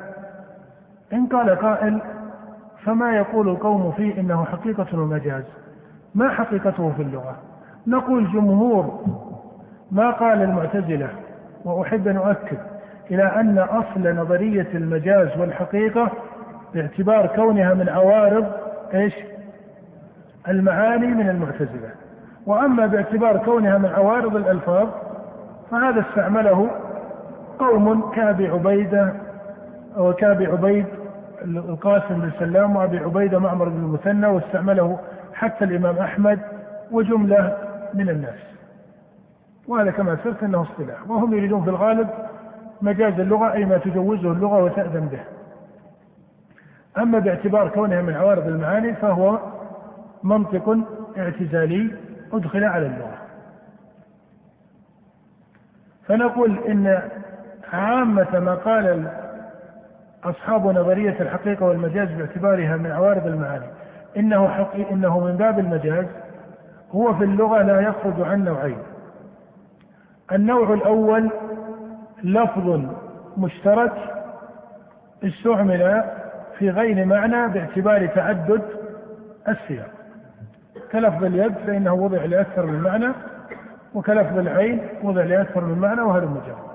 [1.13, 2.01] إن قال قائل
[2.83, 5.43] فما يقول القوم فيه إنه حقيقة المجاز
[6.15, 7.35] ما حقيقته في اللغة.
[7.87, 9.05] نقول جمهور
[9.91, 11.09] ما قال المعتزلة
[11.65, 12.57] وأحب أن أؤكد
[13.11, 16.11] إلى أن أصل نظرية المجاز والحقيقة
[16.73, 18.45] باعتبار كونها من عوارض
[18.93, 19.13] إيش؟
[20.47, 21.89] المعاني من المعتزلة.
[22.45, 24.87] وأما باعتبار كونها من عوارض الألفاظ
[25.71, 26.69] فهذا استعمله
[27.59, 29.13] قوم كأبي عبيدة
[29.97, 30.85] وكأبي عبيد
[31.43, 34.99] القاسم بن سلام وأبي عبيدة معمر بن المثنى واستعمله
[35.33, 36.39] حتى الإمام أحمد
[36.91, 37.57] وجملة
[37.93, 38.39] من الناس.
[39.67, 41.09] وهذا كما سرت أنه اصطلاح.
[41.09, 42.09] وهم يريدون في الغالب
[42.81, 45.19] مجاز اللغة أي ما تجوزه اللغة وتأذن به.
[47.03, 49.39] أما باعتبار كونها من عوارض المعاني فهو
[50.23, 50.77] منطق
[51.17, 51.91] اعتزالي
[52.33, 53.16] أدخل على اللغة.
[56.07, 57.01] فنقول إن
[57.73, 59.07] عامة ما قال
[60.23, 63.65] أصحاب نظرية الحقيقة والمجاز باعتبارها من عوارض المعاني
[64.17, 66.05] إنه حقي إنه من باب المجاز
[66.91, 68.77] هو في اللغة لا يخرج عن نوعين.
[70.31, 71.29] النوع الأول
[72.23, 72.81] لفظ
[73.37, 73.93] مشترك
[75.23, 76.03] استعمل
[76.57, 78.61] في غير معنى باعتبار تعدد
[79.47, 79.89] السياق.
[80.91, 83.13] كلفظ اليد فإنه وضع لأكثر من معنى
[83.97, 86.67] وكلفظ العين وضع لأكثر من معنى وهذا مجرد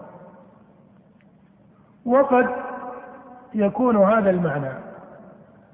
[2.05, 2.47] وقد
[3.55, 4.73] يكون هذا المعنى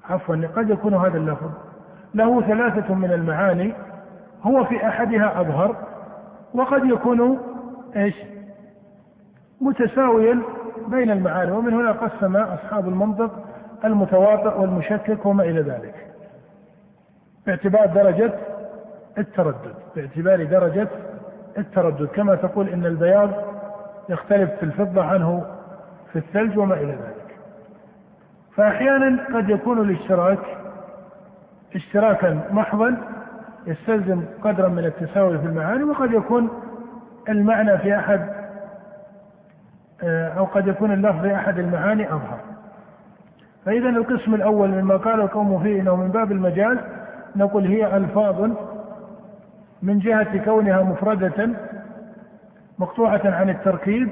[0.09, 1.49] عفوا قد يكون هذا اللفظ
[2.13, 3.73] له ثلاثة من المعاني
[4.43, 5.75] هو في أحدها أظهر
[6.53, 7.39] وقد يكون
[7.95, 8.15] إيش؟
[9.61, 10.39] متساويا
[10.87, 13.31] بين المعاني ومن هنا قسم أصحاب المنطق
[13.85, 15.95] المتواطئ والمشكك وما إلى ذلك
[17.45, 18.33] باعتبار درجة
[19.17, 20.87] التردد باعتبار درجة
[21.57, 22.05] التردد.
[22.07, 23.29] كما تقول إن البياض
[24.09, 25.45] يختلف في الفضة عنه
[26.13, 27.35] في الثلج وما إلى ذلك.
[28.55, 30.39] فأحيانا قد يكون الاشتراك
[31.75, 32.97] اشتراكا محضا
[33.67, 36.49] يستلزم قدرا من التساوي في المعاني وقد يكون
[37.29, 38.29] المعنى في أحد
[40.37, 42.39] أو قد يكون اللفظ في أحد المعاني أظهر.
[43.65, 46.77] فإذا القسم الأول مما قال القوم فيه إنه من باب المجاز
[47.35, 48.51] نقول هي ألفاظ
[49.81, 51.49] من جهة كونها مفردة
[52.79, 54.09] مقطوعة عن التركيب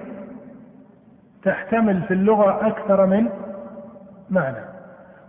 [1.43, 3.29] تحتمل في اللغة أكثر من
[4.29, 4.57] معنى.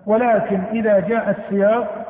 [0.06, 2.04] ولكن إذا جاء السياق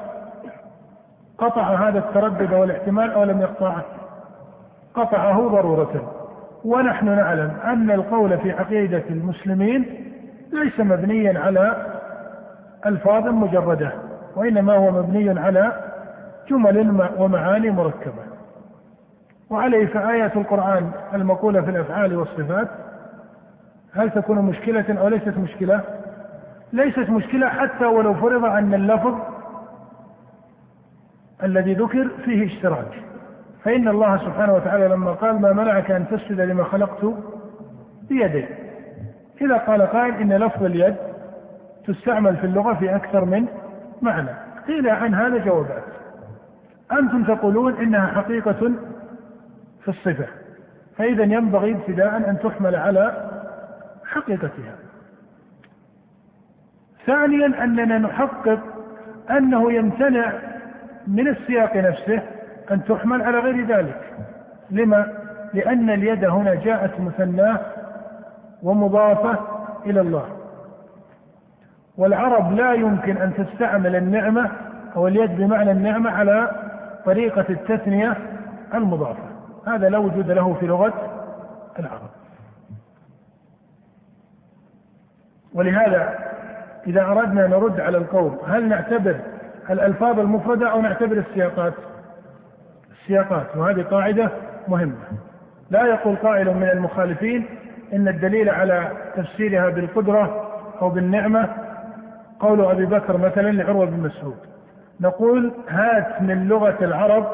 [1.38, 3.84] قطع هذا التردد والاحتمال أو لم يقطعه.
[4.94, 6.14] قطعه ضرورة.
[6.64, 9.84] ونحن نعلم أن القول في عقيدة المسلمين
[10.52, 11.86] ليس مبنيا على
[12.86, 13.92] ألفاظ مجردة
[14.36, 15.87] وإنما هو مبني على
[16.48, 18.22] جمل ومعاني مركبة.
[19.50, 22.68] وعليه فآية القرآن المقولة في الأفعال والصفات.
[23.94, 25.80] هل تكون مشكلة أو ليست مشكلة؟
[26.72, 29.14] ليست مشكلة حتى ولو فرض أن اللفظ
[31.42, 33.02] الذي ذكر فيه اشتراك.
[33.64, 37.14] فإن الله سبحانه وتعالى لما قال ما منعك أن تسجد لما خلقت
[38.08, 38.46] بيدي.
[39.40, 40.96] إذا قال قائل إن لفظ اليد
[41.86, 43.46] تستعمل في اللغة في أكثر من
[44.02, 44.30] معنى.
[44.66, 45.97] قيل عن هذا جوابات.
[46.92, 48.72] أنتم تقولون إنها حقيقة
[49.84, 50.26] في الصفة
[50.96, 53.30] فإذا ينبغي ابتداء أن تحمل على
[54.04, 54.74] حقيقتها.
[57.06, 58.58] ثانيا أننا نحقق
[59.30, 60.32] أنه يمتنع
[61.06, 62.22] من السياق نفسه
[62.70, 64.14] أن تحمل على غير ذلك.
[64.70, 65.06] لما؟
[65.54, 67.60] لأن اليد هنا جاءت مثناة
[68.62, 69.38] ومضافة
[69.86, 70.28] إلى الله.
[71.96, 74.50] والعرب لا يمكن أن تستعمل النعمة
[74.96, 76.67] أو اليد بمعنى النعمة على
[77.08, 78.16] طريقة التثنية
[78.74, 79.22] المضافة.
[79.66, 80.92] هذا لا وجود له في لغة
[81.78, 82.10] العرب.
[85.54, 86.18] ولهذا
[86.86, 89.16] إذا أردنا نرد على القوم هل نعتبر
[89.70, 91.74] الألفاظ المفردة أو نعتبر السياقات؟
[92.90, 94.30] السياقات وهذه قاعدة
[94.68, 94.98] مهمة.
[95.70, 97.46] لا يقول قائل من المخالفين
[97.92, 100.50] إن الدليل على تفسيرها بالقدرة
[100.82, 101.48] أو بالنعمة
[102.40, 104.57] قول أبي بكر مثلا لعروة بن مسعود.
[105.00, 107.26] نقول هات من لغة العرب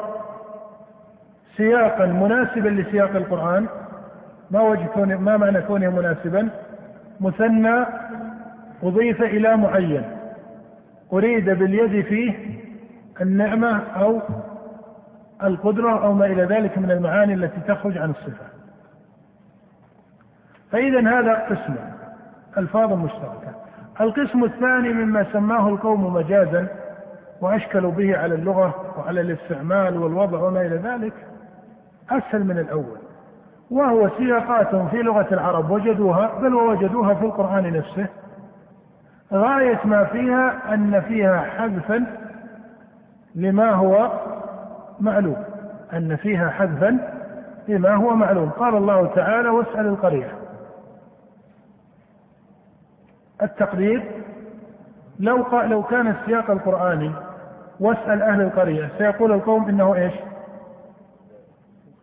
[1.57, 3.67] سياقا مناسبا لسياق القرآن.
[4.51, 6.49] ما وجه كونه ما معنى كونه مناسبا؟
[7.19, 7.85] مثنى
[8.83, 10.03] أضيف إلى معين.
[11.13, 12.33] أريد باليد فيه
[13.21, 14.21] النعمة أو
[15.43, 18.45] القدرة أو ما إلى ذلك من المعاني التي تخرج عن الصفة.
[20.71, 21.75] فإذا هذا قسم
[22.57, 23.55] ألفاظ مشتركة.
[24.01, 26.67] القسم الثاني مما سماه القوم مجازا
[27.45, 31.13] وأشكلوا به على اللغة وعلى الاستعمال والوضع وما إلى ذلك
[32.11, 32.97] أسهل من الأول.
[33.71, 38.07] وهو سياقات في لغة العرب وجدوها بل ووجدوها في القرآن نفسه.
[39.33, 42.05] غاية ما فيها أن فيها حذفا
[43.35, 44.11] لما هو
[44.99, 45.43] معلوم.
[45.93, 46.97] أن فيها حذفا
[47.67, 48.49] لما هو معلوم.
[48.49, 50.31] قال الله تعالى واسأل القرية
[53.41, 54.03] التقدير
[55.19, 57.11] لو لو كان السياق القرآني
[57.79, 58.89] واسأل أهل القرية.
[58.97, 60.13] سيقول القوم إنه إيش؟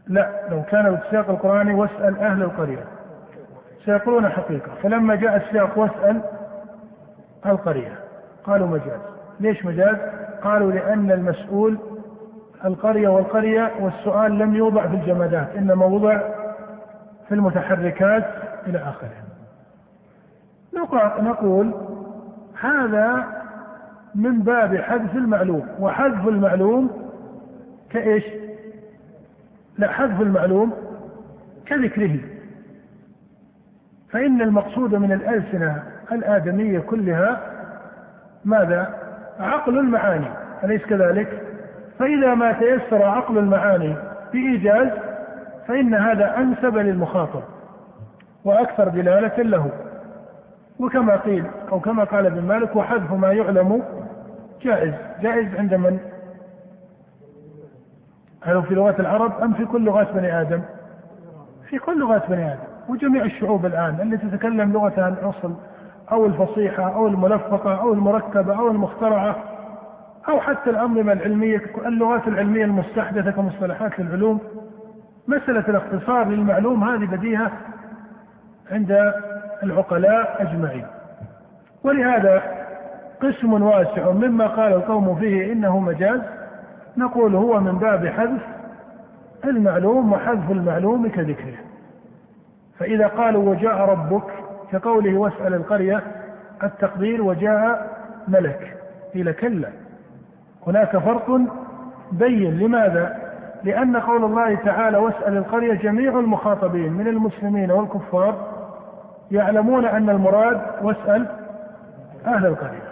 [0.07, 2.85] لا لو كان السياق القرآني واسأل أهل القرية.
[3.85, 4.71] سيقولون حقيقة.
[4.83, 6.23] فلما جاء السياق واسأل
[7.47, 7.99] القرية
[8.45, 9.01] قالوا مجاز.
[9.41, 9.97] ليش مجاز؟
[10.43, 11.79] قالوا لأن المسؤول
[12.65, 16.19] القرية والقرية والسؤال لم يوضع في الجمادات إنما وضع
[17.29, 18.25] في المتحركات
[18.67, 19.11] إلى آخره.
[21.23, 21.75] نقول
[22.61, 23.42] هذا
[24.15, 26.91] من باب حذف المعلوم وحذف المعلوم
[27.91, 28.25] كإيش
[29.79, 30.73] لا حذف المعلوم
[31.67, 32.19] كذكره
[34.11, 35.83] فإن المقصود من الألسنة
[36.13, 37.41] الآدمية كلها
[38.45, 38.95] ماذا؟
[39.41, 40.27] عقل المعاني
[40.65, 41.43] أليس كذلك؟
[41.99, 43.95] فإذا ما تيسر عقل المعاني
[44.33, 44.89] بإيجاز
[45.69, 47.43] فإن هذا أنسب للمخاطب
[48.45, 49.71] وأكثر دلالة له
[50.79, 53.83] وكما قيل أو كما قال ابن مالك وحذف ما يعلم
[54.65, 55.99] جائز جائز عند من؟
[58.43, 60.63] هل في لغة العرب أم في كل لغات بني آدم؟
[61.69, 65.55] في كل لغات بني آدم وجميع الشعوب الآن التي تتكلم لغتها الأصل
[66.13, 69.37] أو الفصيحة أو الملفقة أو المركبة أو المخترعة
[70.29, 74.41] أو حتى الأنظمة العلمية اللغات العلمية المستحدثة كمصطلحات للعلوم
[75.29, 77.53] مسألة الاختصار للمعلوم هذه بديهة
[78.71, 79.13] عند
[79.63, 80.87] العقلاء أجمعين
[81.85, 82.62] ولهذا
[83.23, 86.21] قسم واسع مما قال القوم فيه إنه مجاز.
[86.97, 88.43] نقول هو من باب حذف
[89.45, 91.59] المعلوم وحذف المعلوم كذكره.
[92.79, 94.25] فإذا قالوا وجاء ربك
[94.73, 96.03] كقوله واسأل القرية
[96.63, 97.97] التقدير وجاء
[98.29, 98.77] ملك.
[99.15, 99.69] قيل كلا.
[100.67, 101.41] هناك فرق
[102.13, 103.17] بين لماذا؟
[103.65, 108.53] لأن قول الله تعالى واسأل القرية جميع المخاطبين من المسلمين والكفار
[109.31, 111.27] يعلمون أن المراد واسأل
[112.27, 112.92] أهل القرية.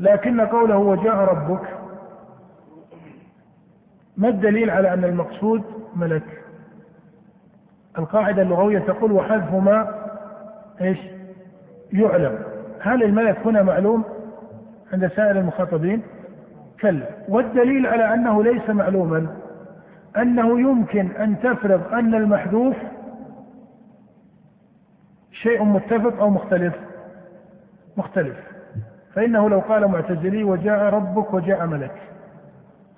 [0.00, 1.68] لكن قوله وجاء ربك
[4.16, 5.62] ما الدليل على أن المقصود
[5.96, 6.42] ملك؟
[7.98, 9.94] القاعدة اللغوية تقول وحذف ما
[10.80, 10.98] إيش؟
[11.92, 12.38] يعلم.
[12.80, 14.04] هل الملك هنا معلوم
[14.92, 16.02] عند سائر المخاطبين؟
[16.80, 17.08] كلا.
[17.28, 19.36] والدليل على أنه ليس معلوما
[20.16, 22.76] أنه يمكن أن تفرض أن المحذوف
[25.32, 26.74] شيء متفق أو مختلف؟
[27.96, 28.49] مختلف.
[29.14, 31.94] فإنه لو قال معتزلي وجاء ربك وجاء ملك.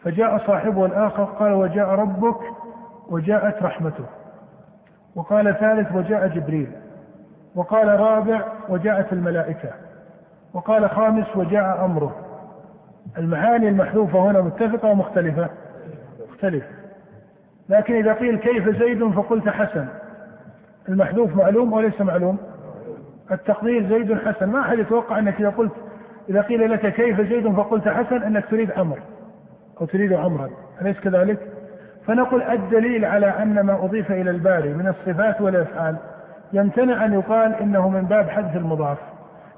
[0.05, 2.41] فجاء صاحبه الآخر قال وجاء ربك
[3.09, 4.05] وجاءت رحمته.
[5.15, 6.73] وقال ثالث وجاء جبريل.
[7.55, 9.71] وقال رابع وجاءت الملائكة.
[10.55, 12.17] وقال خامس وجاء أمره.
[13.19, 15.49] المعاني المحذوفة هنا متفقة ومختلفة؟
[16.31, 16.69] مختلفة.
[17.69, 19.87] لكن إذا قيل كيف زيد فقلت حسن.
[20.89, 22.39] المحذوف معلوم وليس معلوم؟
[23.33, 24.49] التقدير زيد حسن.
[24.49, 25.73] ما أحد يتوقع أنك إذا قلت
[26.29, 28.99] إذا قيل لك كيف زيد فقلت حسن أنك تريد أمر
[29.81, 30.51] أو تريد عمرا
[30.83, 31.39] أليس كذلك؟
[32.07, 35.97] فنقول الدليل على أن ما أضيف إلى الباري من الصفات والأفعال
[36.53, 38.99] يمتنع أن يقال إنه من باب حذف المضاف.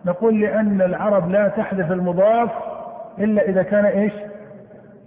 [0.07, 2.51] نقول لأن العرب لا تحذف المضاف
[3.19, 4.13] إلا إذا كان إيش؟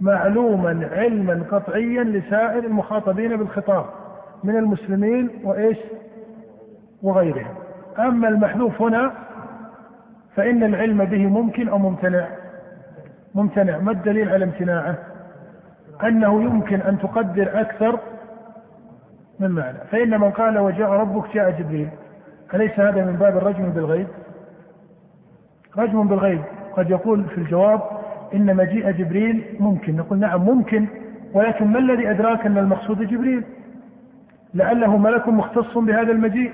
[0.00, 3.84] معلوما علما قطعيا لسائر المخاطبين بالخطاب
[4.44, 5.78] من المسلمين وإيش؟
[7.02, 7.54] وغيرهم.
[7.98, 9.12] أما المحذوف هنا
[10.38, 12.26] فإن العلم به ممكن أو ممتنع.
[13.34, 13.78] ممتنع.
[13.78, 14.98] ما الدليل على امتناعه؟
[16.04, 17.98] أنه يمكن أن تقدر أكثر
[19.40, 19.78] من معنى.
[19.90, 21.88] فإن من قال وجاء ربك جاء جبريل.
[22.54, 24.06] أليس هذا من باب الرجم بالغيب؟
[25.76, 26.42] رجم بالغيب.
[26.76, 27.80] قد يقول في الجواب
[28.34, 29.96] إن مجيء جبريل ممكن.
[29.96, 30.86] نقول نعم ممكن.
[31.32, 33.44] ولكن ما الذي أدراك أن المقصود جبريل؟
[34.54, 36.52] لعله ملك مختص بهذا المجيء.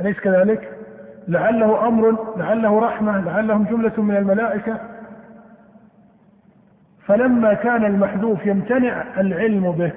[0.00, 0.81] أليس كذلك؟
[1.28, 4.76] لعله أمر لعله رحمة لعلهم جملة من الملائكة.
[7.06, 9.92] فلما كان المحذوف يمتنع العلم به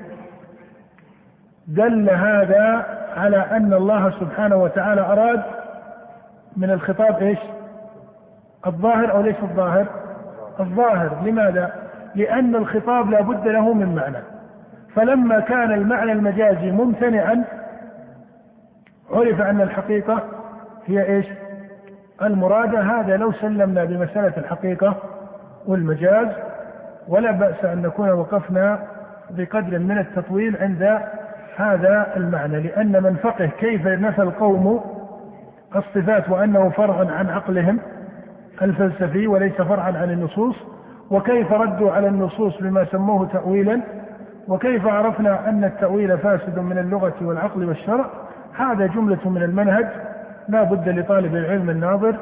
[1.67, 2.85] دل هذا
[3.17, 5.43] على أن الله سبحانه وتعالى أراد
[6.57, 7.39] من الخطاب إيش؟
[8.67, 9.85] الظاهر أو ليس الظاهر؟
[10.59, 11.21] الظاهر.
[11.25, 11.73] لماذا؟
[12.15, 14.23] لأن الخطاب لا بد له من معنى.
[14.95, 17.43] فلما كان المعنى المجازي ممتنعا
[19.11, 20.34] عرف أن الحقيقة
[20.87, 21.25] هي إيش؟
[22.21, 24.95] المرادة هذا لو سلمنا بمسألة الحقيقة
[25.67, 26.27] والمجاز
[27.07, 28.79] ولا بأس أن نكون وقفنا
[29.29, 30.99] بقدر من التطويل عند
[31.55, 34.81] هذا المعنى لأن من فقه كيف نفى القوم
[35.75, 37.79] الصفات وأنه فرع عن عقلهم
[38.61, 40.55] الفلسفي وليس فرعا عن النصوص
[41.11, 43.81] وكيف ردوا على النصوص بما سموه تأويلا
[44.47, 48.05] وكيف عرفنا أن التأويل فاسد من اللغة والعقل والشرع
[48.57, 49.87] هذا جملة من المنهج
[50.49, 52.15] لا بد لطالب العلم الناظر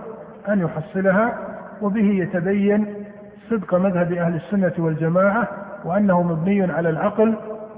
[0.49, 1.37] أن يحصلها
[1.81, 3.05] وبه يتبين
[3.49, 5.47] صدق مذهب أهل السنة والجماعة
[5.85, 7.35] وأنه مبني على العقل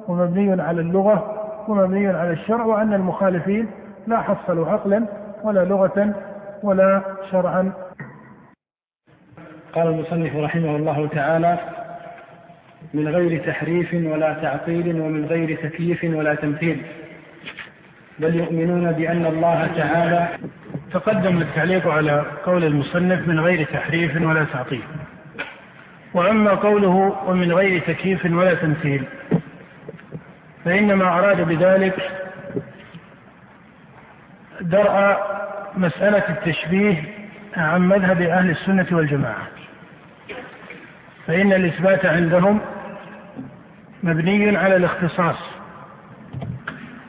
[0.07, 1.31] ومبني على اللغة
[1.67, 3.67] ومبني على الشرع وأن المخالفين
[4.07, 5.05] لا حصلوا عقلا
[5.43, 6.13] ولا لغة
[6.63, 7.71] ولا شرعا.
[9.73, 11.57] قال المصنف رحمه الله تعالى
[12.93, 16.81] من غير تحريف ولا تعطيل ومن غير تكييف ولا تمثيل.
[18.19, 20.27] بل يؤمنون بأن الله تعالى
[20.91, 24.83] تقدم التعليق على قول المصنف من غير تحريف ولا تعطيل.
[26.13, 29.03] وأما قوله ومن غير تكييف ولا تمثيل
[30.65, 32.11] فإنما أراد بذلك
[34.61, 35.17] درء
[35.77, 37.03] مسألة التشبيه
[37.57, 39.47] عن مذهب أهل السنة والجماعة.
[41.27, 42.61] فإن الإثبات عندهم
[44.03, 45.64] مبني على الاختصاص.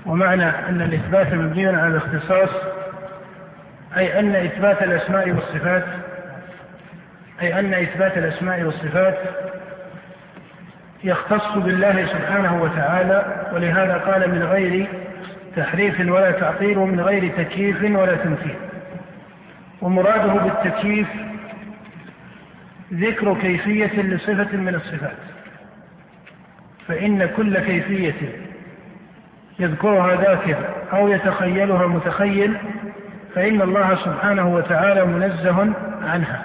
[0.07, 2.51] ومعنى أن الإثبات مبني على الاختصاص
[3.97, 5.85] أي أن إثبات الأسماء والصفات
[7.43, 9.19] أي أن إثبات الأسماء والصفات
[11.05, 14.87] يختص بالله سبحانه وتعالى ولهذا قال من غير
[15.57, 18.57] تحريف ولا تعطيل ومن غير تكييف ولا تمثيل
[19.83, 21.09] ومراده بالتكييف
[22.93, 25.17] ذكر كيفية لصفة من الصفات.
[26.89, 28.46] فإن كل كيفية
[29.59, 30.57] يذكرها ذاكر
[30.93, 32.57] أو يتخيلها متخيل
[33.35, 36.43] فإن الله سبحانه وتعالى منزه عنها.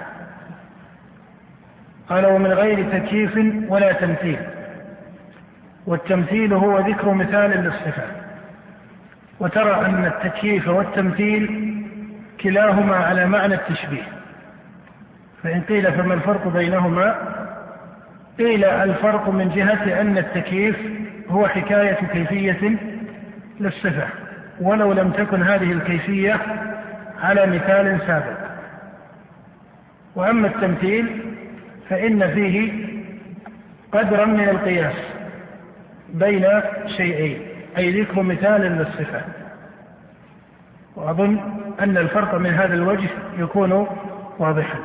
[2.08, 3.38] قال ومن غير تكييف
[3.68, 4.38] ولا تمثيل.
[5.86, 8.22] والتمثيل هو ذكر مثال للصفات
[9.40, 11.74] وترى أن التكييف والتمثيل
[12.40, 14.02] كلاهما على معنى التشبيه.
[15.42, 17.14] فإن قيل فما الفرق بينهما؟
[18.38, 20.76] قيل الفرق من جهة أن التكييف
[21.28, 22.91] هو حكاية كيفية
[23.60, 24.06] للصفة
[24.60, 26.40] ولو لم تكن هذه الكيفية
[27.22, 28.38] على مثال سابق.
[30.14, 31.22] وأما التمثيل
[31.88, 32.72] فإن فيه
[33.92, 34.94] قدرا من القياس
[36.14, 36.46] بين
[36.96, 37.42] شيئين
[37.78, 39.20] أي ذكر مثال للصفة.
[40.96, 41.40] وأظن
[41.80, 43.86] أن الفرق من هذا الوجه يكون
[44.38, 44.78] واضحا.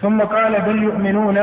[0.00, 1.36] ثم قال بل يؤمنون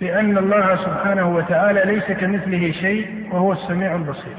[0.00, 4.36] بأن الله سبحانه وتعالى ليس كمثله شيء وهو السميع البصير.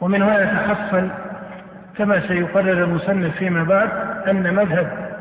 [0.00, 1.08] ومن هنا يتحصل
[1.98, 3.90] كما سيقرر المصنف فيما بعد
[4.28, 5.16] أن مذهب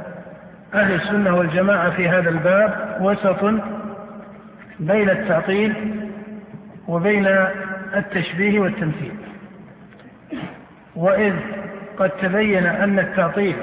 [0.73, 3.45] أهل السنة والجماعة في هذا الباب وسط
[4.79, 5.95] بين التعطيل
[6.87, 7.27] وبين
[7.95, 9.15] التشبيه والتمثيل.
[10.95, 11.33] وإذ
[11.97, 13.55] قد تبين أن التعطيل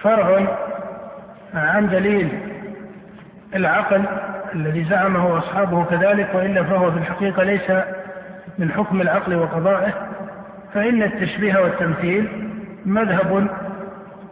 [0.00, 0.58] فرع
[1.54, 2.51] عن دليل
[3.54, 4.04] العقل
[4.54, 7.72] الذي زعمه أصحابه كذلك وإلا فهو في الحقيقة ليس
[8.58, 9.92] من حكم العقل وقضائه
[10.74, 12.28] فإن التشبيه والتمثيل
[12.86, 13.48] مذهب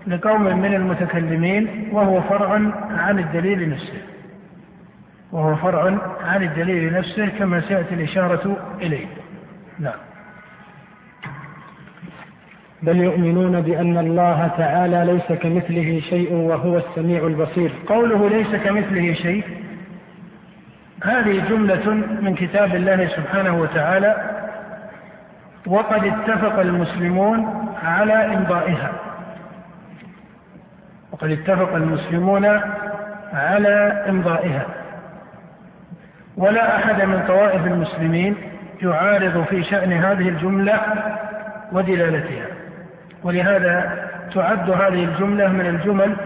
[0.07, 2.49] لقوم من المتكلمين وهو فرع
[2.91, 4.03] عن الدليل نفسه.
[5.33, 9.07] وهو فرع عن الدليل نفسه كما سيأتي الإشارة إليه.
[9.79, 10.10] نعم.
[12.83, 17.71] بل يؤمنون بأن الله تعالى ليس كمثله شيء وهو السميع البصير.
[17.87, 19.45] قوله ليس كمثله شيء
[21.05, 24.41] هذه جملة من كتاب الله سبحانه وتعالى
[25.67, 28.93] وقد اتفق المسلمون على إمضائها
[31.13, 32.61] وقد اتفق المسلمون
[33.33, 34.67] على إمضائها
[36.37, 38.37] ولا أحد من طوائف المسلمين
[38.83, 40.81] يعارض في شأن هذه الجملة
[41.73, 42.47] ودلالتها.
[43.25, 46.17] ولهذا تعد هذه الجملة من الجمل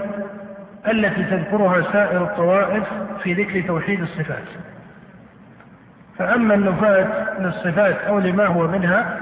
[0.88, 2.84] التي تذكرها سائر الطوائف
[3.22, 4.44] في ذكر توحيد الصفات.
[6.18, 7.06] فأما النفاة
[7.40, 9.16] للصفات أو لما هو منها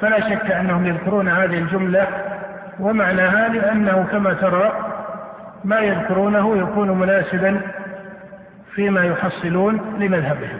[0.00, 2.06] فلا شك أنهم يذكرون هذه الجملة
[2.80, 4.72] ومعناها لأنه كما ترى
[5.64, 7.60] ما يذكرونه يكون مناسبا
[8.74, 10.58] فيما يحصلون لمذهبهم.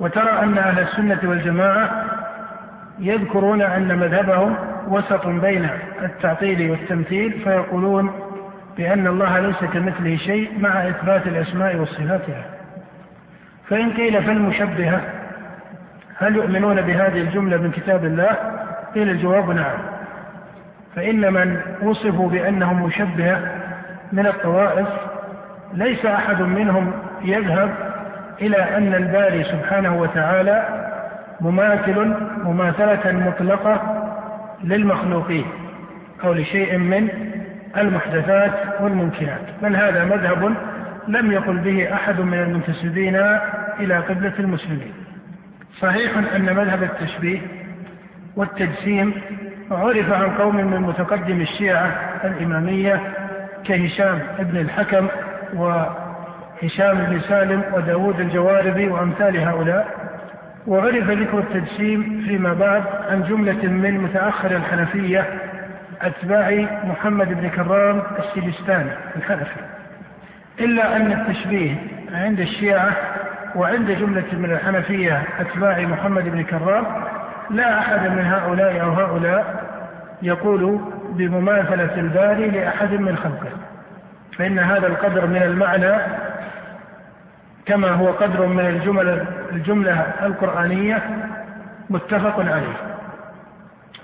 [0.00, 2.15] وترى أن أهل السنة والجماعة
[2.98, 4.56] يذكرون أن مذهبهم
[4.88, 5.68] وسط بين
[6.02, 8.12] التعطيل والتمثيل فيقولون
[8.76, 12.44] بأن الله ليس كمثله شيء مع إثبات الأسماء والصفات له
[13.68, 15.00] فإن قيل فالمشبهة
[16.18, 18.36] هل يؤمنون بهذه الجملة من كتاب الله؟
[18.94, 19.78] قيل الجواب نعم
[20.96, 23.40] فإن من وصفوا بأنهم مشبهة
[24.12, 24.88] من الطوائف
[25.74, 26.92] ليس أحد منهم
[27.22, 27.74] يذهب
[28.40, 30.85] إلى أن الباري سبحانه وتعالى
[31.40, 32.14] مماثل
[32.44, 34.02] مماثلة مطلقة
[34.64, 35.44] للمخلوقين
[36.24, 37.08] أو لشيء من
[37.76, 40.54] المحدثات والممكنات بل هذا مذهب
[41.08, 43.16] لم يقل به أحد من المنتسبين
[43.80, 44.92] إلى قبلة المسلمين.
[45.80, 47.38] صحيح أن مذهب التشبيه
[48.36, 49.12] والتجسيم
[49.70, 51.92] عرف عن قوم من متقدم الشيعة
[52.24, 53.00] الإمامية
[53.64, 55.08] كهشام بن الحكم
[55.54, 59.88] وهشام بن سالم وداود الجواربي وأمثال هؤلاء.
[60.66, 65.26] وعرف ذكر التجسيم فيما بعد عن جملة من متأخر الحنفية
[66.02, 66.50] أتباع
[66.84, 69.60] محمد بن كرام السجستاني الحنفي.
[70.60, 71.74] إلا أن التشبيه
[72.12, 72.92] عند الشيعة
[73.54, 76.84] وعند جملة من الحنفية أتباع محمد بن كرام
[77.50, 79.64] لا أحد من هؤلاء أو هؤلاء
[80.22, 83.50] يقول بمماثلة الباري لأحد من خلقه
[84.38, 85.96] فإن هذا القدر من المعنى
[87.66, 91.02] كما هو قدر من الجمل الجملة القرآنية
[91.90, 92.76] متفق عليه.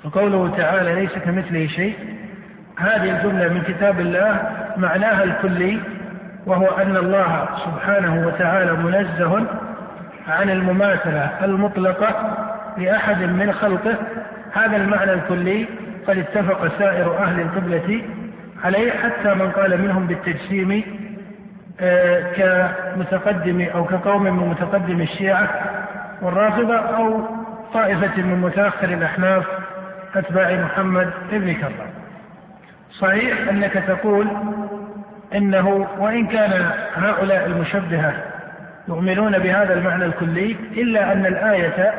[0.05, 1.95] وقوله تعالى ليس كمثله شيء.
[2.79, 5.79] هذه الجملة من كتاب الله معناها الكلي
[6.47, 9.47] وهو أن الله سبحانه وتعالى منزه
[10.29, 12.37] عن المماثلة المطلقة
[12.79, 13.95] لأحد من خلقه.
[14.53, 15.67] هذا المعنى الكلي
[16.09, 18.03] قد اتفق سائر أهل القبلة
[18.65, 20.85] عليه حتى من قال منهم بالتجسيم
[22.37, 25.49] كمتقدم أو كقوم من متقدم الشيعة
[26.23, 27.21] والرافضة أو
[27.75, 29.45] طائفة من متأخر الأحناف
[30.15, 31.91] أتباع محمد بن كرم
[32.99, 34.29] صحيح أنك تقول
[35.35, 38.15] إنه وإن كان هؤلاء المشبهة
[38.89, 41.93] يؤمنون بهذا المعنى الكلي إلا أن الآية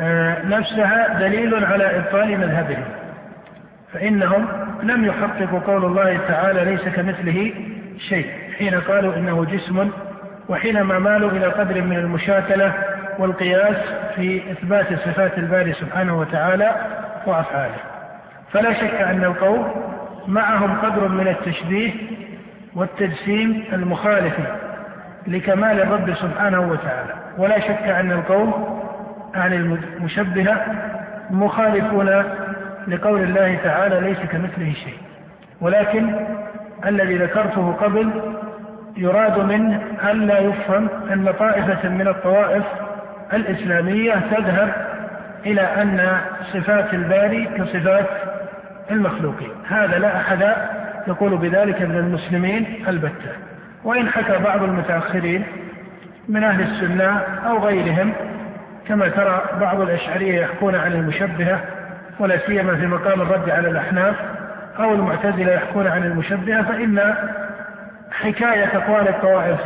[0.00, 2.84] آه، نفسها دليل على إبطال مذهبهم
[3.92, 4.48] فإنهم
[4.82, 7.52] لم يحققوا قول الله تعالى ليس كمثله
[8.08, 8.49] شيء.
[8.60, 9.90] حين قالوا إنه جسم
[10.48, 12.72] وحينما مالوا إلى قدر من المشاكلة
[13.18, 13.76] والقياس
[14.16, 16.74] في إثبات صفات الباري سبحانه وتعالى
[17.26, 17.74] وأفعاله.
[18.52, 19.66] فلا شك أن القوم
[20.28, 21.90] معهم قدر من التشبيه
[22.74, 24.34] والتجسيم المخالف
[25.26, 27.14] لكمال الرب سبحانه وتعالى.
[27.38, 28.80] ولا شك أن القوم
[29.34, 30.66] عن المشبهة
[31.30, 32.24] مخالفون
[32.88, 34.98] لقول الله تعالى ليس كمثله شيء.
[35.60, 36.14] ولكن
[36.86, 38.10] الذي ذكرته قبل
[38.96, 42.64] يراد منه ألا يفهم أن طائفة من الطوائف
[43.32, 44.72] الإسلامية تذهب
[45.46, 46.20] إلى أن
[46.52, 48.06] صفات الباري كصفات
[48.90, 49.50] المخلوقين.
[49.68, 50.52] هذا لا أحد
[51.08, 53.32] يقول بذلك من المسلمين البتة.
[53.84, 55.44] وإن حكى بعض المتأخرين
[56.28, 58.12] من أهل السنة أو غيرهم
[58.88, 61.60] كما ترى بعض الأشعرية يحكون عن المشبهة
[62.18, 64.14] ولا سيما في مقام الرد على الأحناف
[64.78, 67.14] أو المعتزلة يحكون عن المشبهة فإن
[68.12, 69.60] حكاية أقوال الطوائف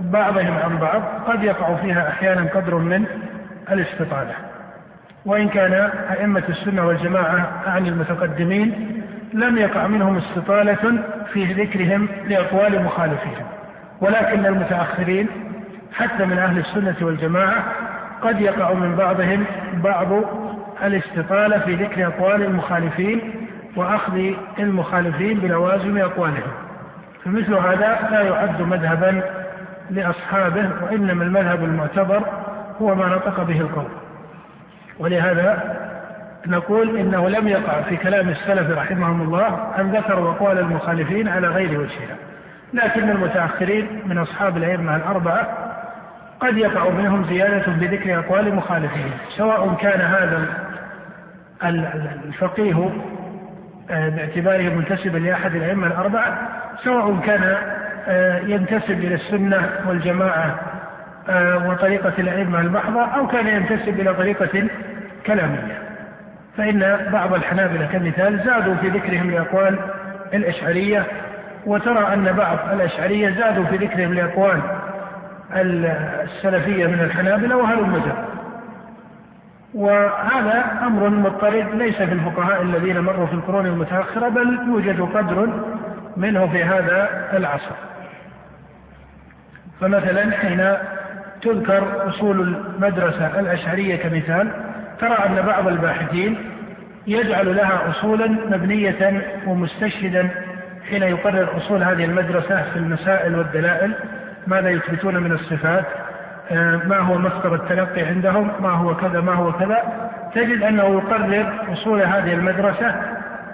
[0.00, 3.04] بعضهم عن بعض قد يقع فيها أحيانا قدر من
[3.72, 4.34] الاستطالة.
[5.26, 5.72] وإن كان
[6.10, 13.46] أئمة السنة والجماعة عن المتقدمين لم يقع منهم استطالة في ذكرهم لأقوال مخالفيهم.
[14.00, 15.26] ولكن المتأخرين
[15.92, 17.64] حتى من أهل السنة والجماعة
[18.22, 20.08] قد يقع من بعضهم بعض
[20.84, 23.20] الاستطالة في ذكر أقوال المخالفين
[23.76, 24.20] وأخذ
[24.58, 26.52] المخالفين بلوازم أقوالهم.
[27.24, 29.22] فمثل هذا لا يعد مذهبا
[29.90, 32.22] لأصحابه وإنما المذهب المعتبر
[32.80, 33.88] هو ما نطق به القول.
[34.98, 35.76] ولهذا
[36.46, 41.80] نقول إنه لم يقع في كلام السلف رحمهم الله أن ذكروا أقوال المخالفين على غير
[41.80, 42.16] وجهها.
[42.72, 45.72] لكن المتأخرين من أصحاب الأئمة الأربعة
[46.40, 50.48] قد يقع منهم زيادة بذكر أقوال مخالفين سواء كان هذا
[52.24, 52.90] الفقيه
[53.92, 56.48] باعتباره منتسبا لأحد الأئمة الأربعة
[56.84, 57.56] سواء كان
[58.08, 60.60] آه، ينتسب إلى السنة والجماعة
[61.28, 64.68] آه، وطريقة الأئمة المحضة أو كان ينتسب إلى طريقة
[65.26, 65.78] كلامية.
[66.56, 69.78] فإن بعض الحنابلة كمثال زادوا في ذكرهم لأقوال
[70.34, 71.06] الأشعرية
[71.66, 74.60] وترى أن بعض الأشعرية زادوا في ذكرهم لأقوال
[75.54, 78.41] السلفية من الحنابلة وهلم جرا
[79.74, 85.48] وهذا أمر مضطرد ليس في الفقهاء الذين مروا في القرون المتأخرة بل يوجد قدر
[86.16, 87.74] منه في هذا العصر.
[89.80, 90.74] فمثلا حين
[91.42, 94.52] تذكر أصول المدرسة الأشعرية كمثال
[95.00, 96.36] ترى أن بعض الباحثين
[97.06, 100.28] يجعل لها أصولا مبنية ومستشهدا
[100.90, 103.94] حين يقرر أصول هذه المدرسة في المسائل والدلائل
[104.46, 105.84] ماذا يثبتون من الصفات؟
[106.86, 109.82] ما هو مصدر التلقي عندهم ما هو كذا ما هو كذا.
[110.34, 112.94] تجد أنه يقرر أصول هذه المدرسة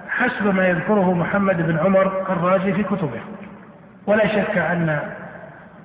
[0.08, 3.20] حسب ما يذكره محمد بن عمر الرازي في كتبه.
[4.06, 4.98] ولا شك أن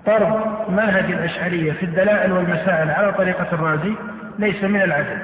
[0.05, 3.93] طرد منهج الأشعرية في الدلائل والمسائل على طريقة الرازي
[4.39, 5.17] ليس من العدل.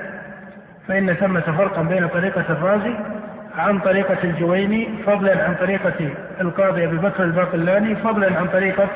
[0.87, 2.93] فإن ثمة فرقا بين طريقة الرازي
[3.57, 6.09] عن طريقة الجويني فضلا عن طريقة
[6.41, 8.87] القاضي أبي بكر الباقلاني فضلا عن طريقة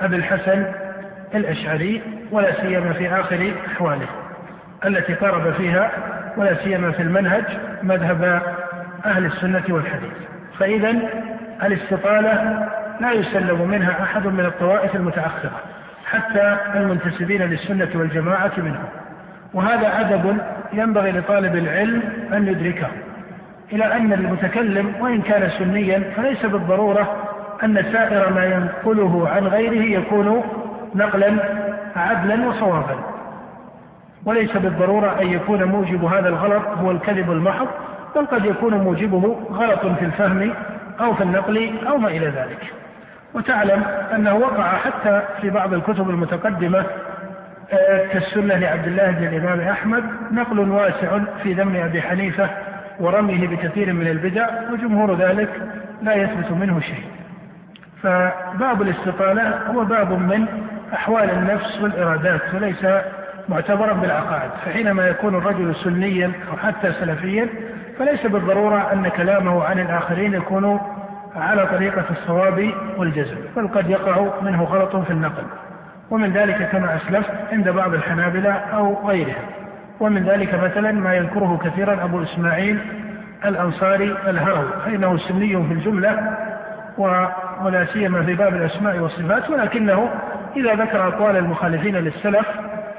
[0.00, 0.66] أبي الحسن
[1.34, 4.06] الأشعري ولا سيما في آخر أحواله
[4.86, 5.90] التي قارب فيها
[6.36, 7.44] ولا سيما في المنهج
[7.82, 8.42] مذهب
[9.06, 10.12] أهل السنة والحديث.
[10.58, 10.94] فإذا
[11.62, 12.66] الاستطالة
[13.00, 15.60] لا يسلم منها أحد من الطوائف المتأخرة
[16.06, 18.84] حتى المنتسبين للسنة والجماعة منهم.
[19.54, 20.38] وهذا أدب
[20.72, 22.02] ينبغي لطالب العلم
[22.32, 22.86] أن يدركه.
[23.72, 27.16] إلى أن المتكلم وإن كان سنيا فليس بالضرورة
[27.64, 30.44] أن سائر ما ينقله عن غيره يكون
[30.94, 31.36] نقلا
[31.96, 32.98] عدلا وصوابا.
[34.24, 37.66] وليس بالضرورة أن يكون موجب هذا الغلط هو الكذب المحض
[38.16, 40.54] بل قد يكون موجبه غلط في الفهم
[41.00, 42.72] أو في النقل أو ما إلى ذلك.
[43.34, 43.84] وتعلم
[44.14, 46.84] أنه وقع حتى في بعض الكتب المتقدمة
[47.72, 52.50] آه، كالسنة لعبد الله بن الإمام أحمد نقل واسع في ذم أبي حنيفة
[53.00, 55.48] ورميه بكثير من البدع وجمهور ذلك
[56.02, 57.04] لا يثبت منه شيء.
[58.02, 60.46] فباب الاستطالة هو باب من
[60.94, 62.86] أحوال النفس والإرادات وليس
[63.48, 64.50] معتبرا بالعقائد.
[64.64, 67.48] فحينما يكون الرجل سنيا أو حتى سلفيا
[67.98, 70.80] فليس بالضرورة أن كلامه عن الآخرين يكون
[71.36, 75.44] على طريقة الصواب والجزم بل قد يقع منه غلط في النقل.
[76.10, 79.46] ومن ذلك كما أسلفت عند بعض الحنابلة أو غيرهم.
[80.00, 82.78] ومن ذلك مثلا ما يذكره كثيرا أبو إسماعيل
[83.44, 86.36] الأنصاري الهروي فإنه سني في الجملة
[87.62, 90.10] ولا سيما في باب الأسماء والصفات ولكنه
[90.56, 92.46] إذا ذكر أقوال المخالفين للسلف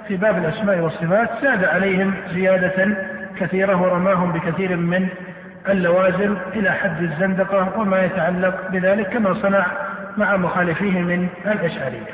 [0.07, 2.97] في باب الأسماء والصفات زاد عليهم زيادة
[3.39, 5.07] كثيرة ورماهم بكثير من
[5.69, 9.65] اللوازم إلى حد الزندقة وما يتعلق بذلك كما صنع
[10.17, 12.07] مع مخالفيه من الأشعرية.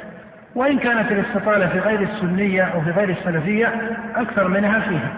[0.55, 3.73] وإن كانت الاستطالة في غير السنية أو في غير السلفية
[4.15, 5.13] أكثر منها فيها.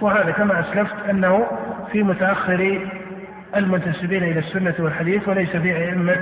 [0.00, 1.46] وهذا كما أسلفت أنه
[1.92, 2.80] في متأخر
[3.56, 6.16] المنتسبين إلى السنة والحديث وليس في أئمة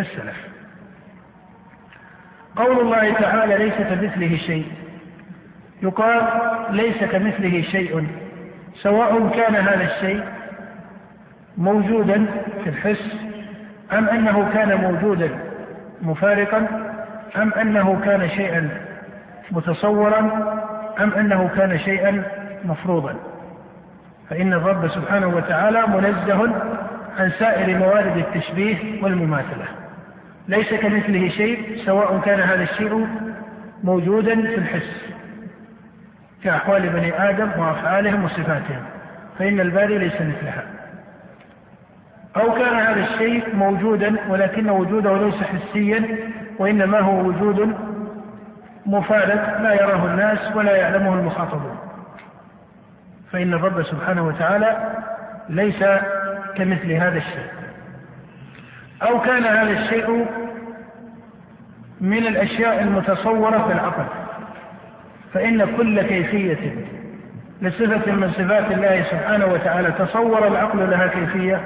[0.00, 0.36] السلف.
[2.56, 4.66] قول الله تعالى ليس كمثله شيء.
[5.82, 6.22] يقال
[6.70, 8.06] ليس كمثله شيء.
[8.74, 10.24] سواء كان هذا الشيء
[11.58, 12.26] موجودا
[12.64, 13.16] في الحس
[13.92, 15.30] أم أنه كان موجودا
[16.02, 16.66] مفارقا
[17.36, 18.70] أم أنه كان شيئا
[19.50, 20.18] متصورا
[21.00, 22.22] أم أنه كان شيئا
[22.64, 23.14] مفروضا.
[24.30, 26.44] فإن الرب سبحانه وتعالى منزه
[27.18, 29.64] عن سائر موارد التشبيه والمماثلة.
[30.48, 33.08] ليس كمثله شيء سواء كان هذا الشيء
[33.84, 35.06] موجودا في الحس
[36.44, 38.82] كأحوال بني آدم وأفعالهم وصفاتهم
[39.38, 40.64] فإن الباري ليس مثلها.
[42.36, 46.18] أو كان هذا الشيء موجودا ولكن وجوده ليس حسيا
[46.58, 47.74] وإنما هو وجود
[48.86, 51.78] مفارق لا يراه الناس ولا يعلمه المخاطبون.
[53.32, 54.94] فإن الرب سبحانه وتعالى
[55.48, 55.84] ليس
[56.56, 57.67] كمثل هذا الشيء.
[59.02, 60.26] أو كان هذا الشيء
[62.00, 64.04] من الأشياء المتصورة في العقل.
[65.34, 66.86] فإن كل كيفية
[67.62, 71.60] لصفة من صفات الله سبحانه وتعالى تصور العقل لها كيفية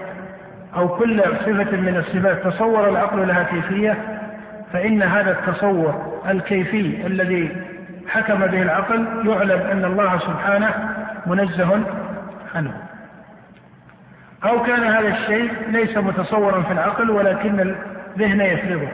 [0.76, 3.98] أو كل صفة من الصفات تصور العقل لها كيفية
[4.72, 7.56] فإن هذا التصور الكيفي الذي
[8.08, 10.70] حكم به العقل يعلم أن الله سبحانه
[11.26, 11.80] منزه
[12.54, 12.91] عنه.
[14.44, 17.60] أو كان هذا الشيء ليس متصورا في العقل ولكن
[18.16, 18.88] الذهن يفرضه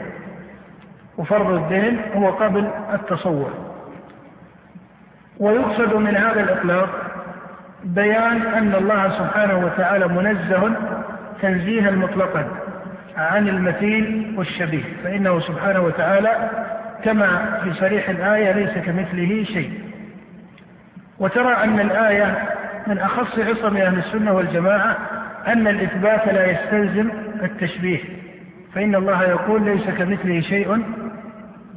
[1.17, 3.53] وفرض الذهن هو قبل التصور.
[5.39, 6.89] ويقصد من هذا الإطلاق
[7.83, 10.75] بيان أن الله سبحانه وتعالى منزه
[11.41, 12.47] تنزيها مطلقا
[13.17, 14.83] عن المثيل والشبيه.
[15.03, 16.49] فإنه سبحانه وتعالى
[17.03, 19.71] كما في صريح الآية ليس كمثله شيء.
[21.19, 22.49] وترى أن الآية
[22.87, 25.18] من أخص عصم أهل السنة والجماعة
[25.49, 27.09] أن الإثبات لا يستلزم
[27.43, 27.99] التشبيه
[28.75, 30.83] فإن الله يقول ليس كمثله شيء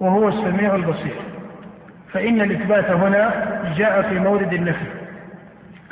[0.01, 1.15] وهو السميع البصير.
[2.13, 3.31] فإن الإثبات هنا
[3.77, 4.87] جاء في مورد النفي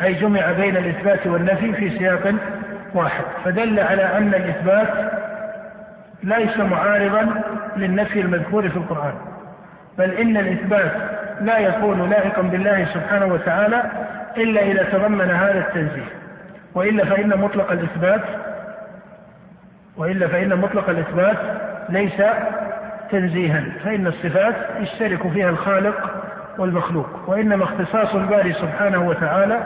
[0.02, 2.34] أي جمع بين الإثبات والنفي في سياق
[2.94, 3.24] واحد.
[3.44, 5.12] فدل على أن الإثبات
[6.22, 7.42] ليس معارضا
[7.76, 9.14] للنفي المذكور في القرآن
[9.98, 10.92] بل إن الإثبات
[11.40, 13.82] لا يكون لائقا بالله سبحانه وتعالى
[14.36, 16.08] إلا إذا تضمن هذا التنزيه.
[16.74, 18.20] وإلا فإن مطلق الإثبات
[19.96, 21.36] وإلا فإن مطلق الإثبات
[21.88, 22.22] ليس
[23.10, 26.10] تنزيها فإن الصفات يشترك فيها الخالق
[26.58, 29.60] والمخلوق وإنما اختصاص الباري سبحانه وتعالى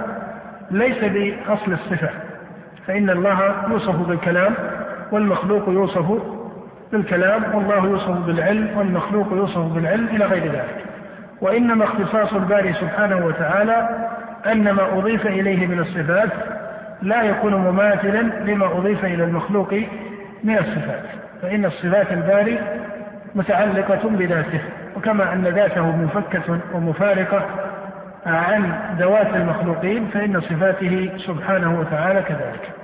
[0.70, 2.10] ليس بأصل الصفة
[2.86, 4.54] فإن الله يوصف بالكلام
[5.12, 6.22] والمخلوق يوصف
[6.92, 10.84] بالكلام والله يوصف بالعلم والمخلوق يوصف بالعلم إلى غير ذلك.
[11.40, 14.08] وإنما اختصاص الباري سبحانه وتعالى
[14.46, 16.30] أن ما أضيف إليه من الصفات
[17.02, 19.74] لا يكون مماثلا لما أضيف إلى المخلوق
[20.44, 21.02] من الصفات
[21.42, 22.58] فإن الصفات الباري
[23.34, 24.60] متعلقة بذاته
[24.96, 27.46] وكما أن ذاته منفكة ومفارقة
[28.26, 32.83] عن ذوات المخلوقين فإن صفاته سبحانه وتعالى كذلك.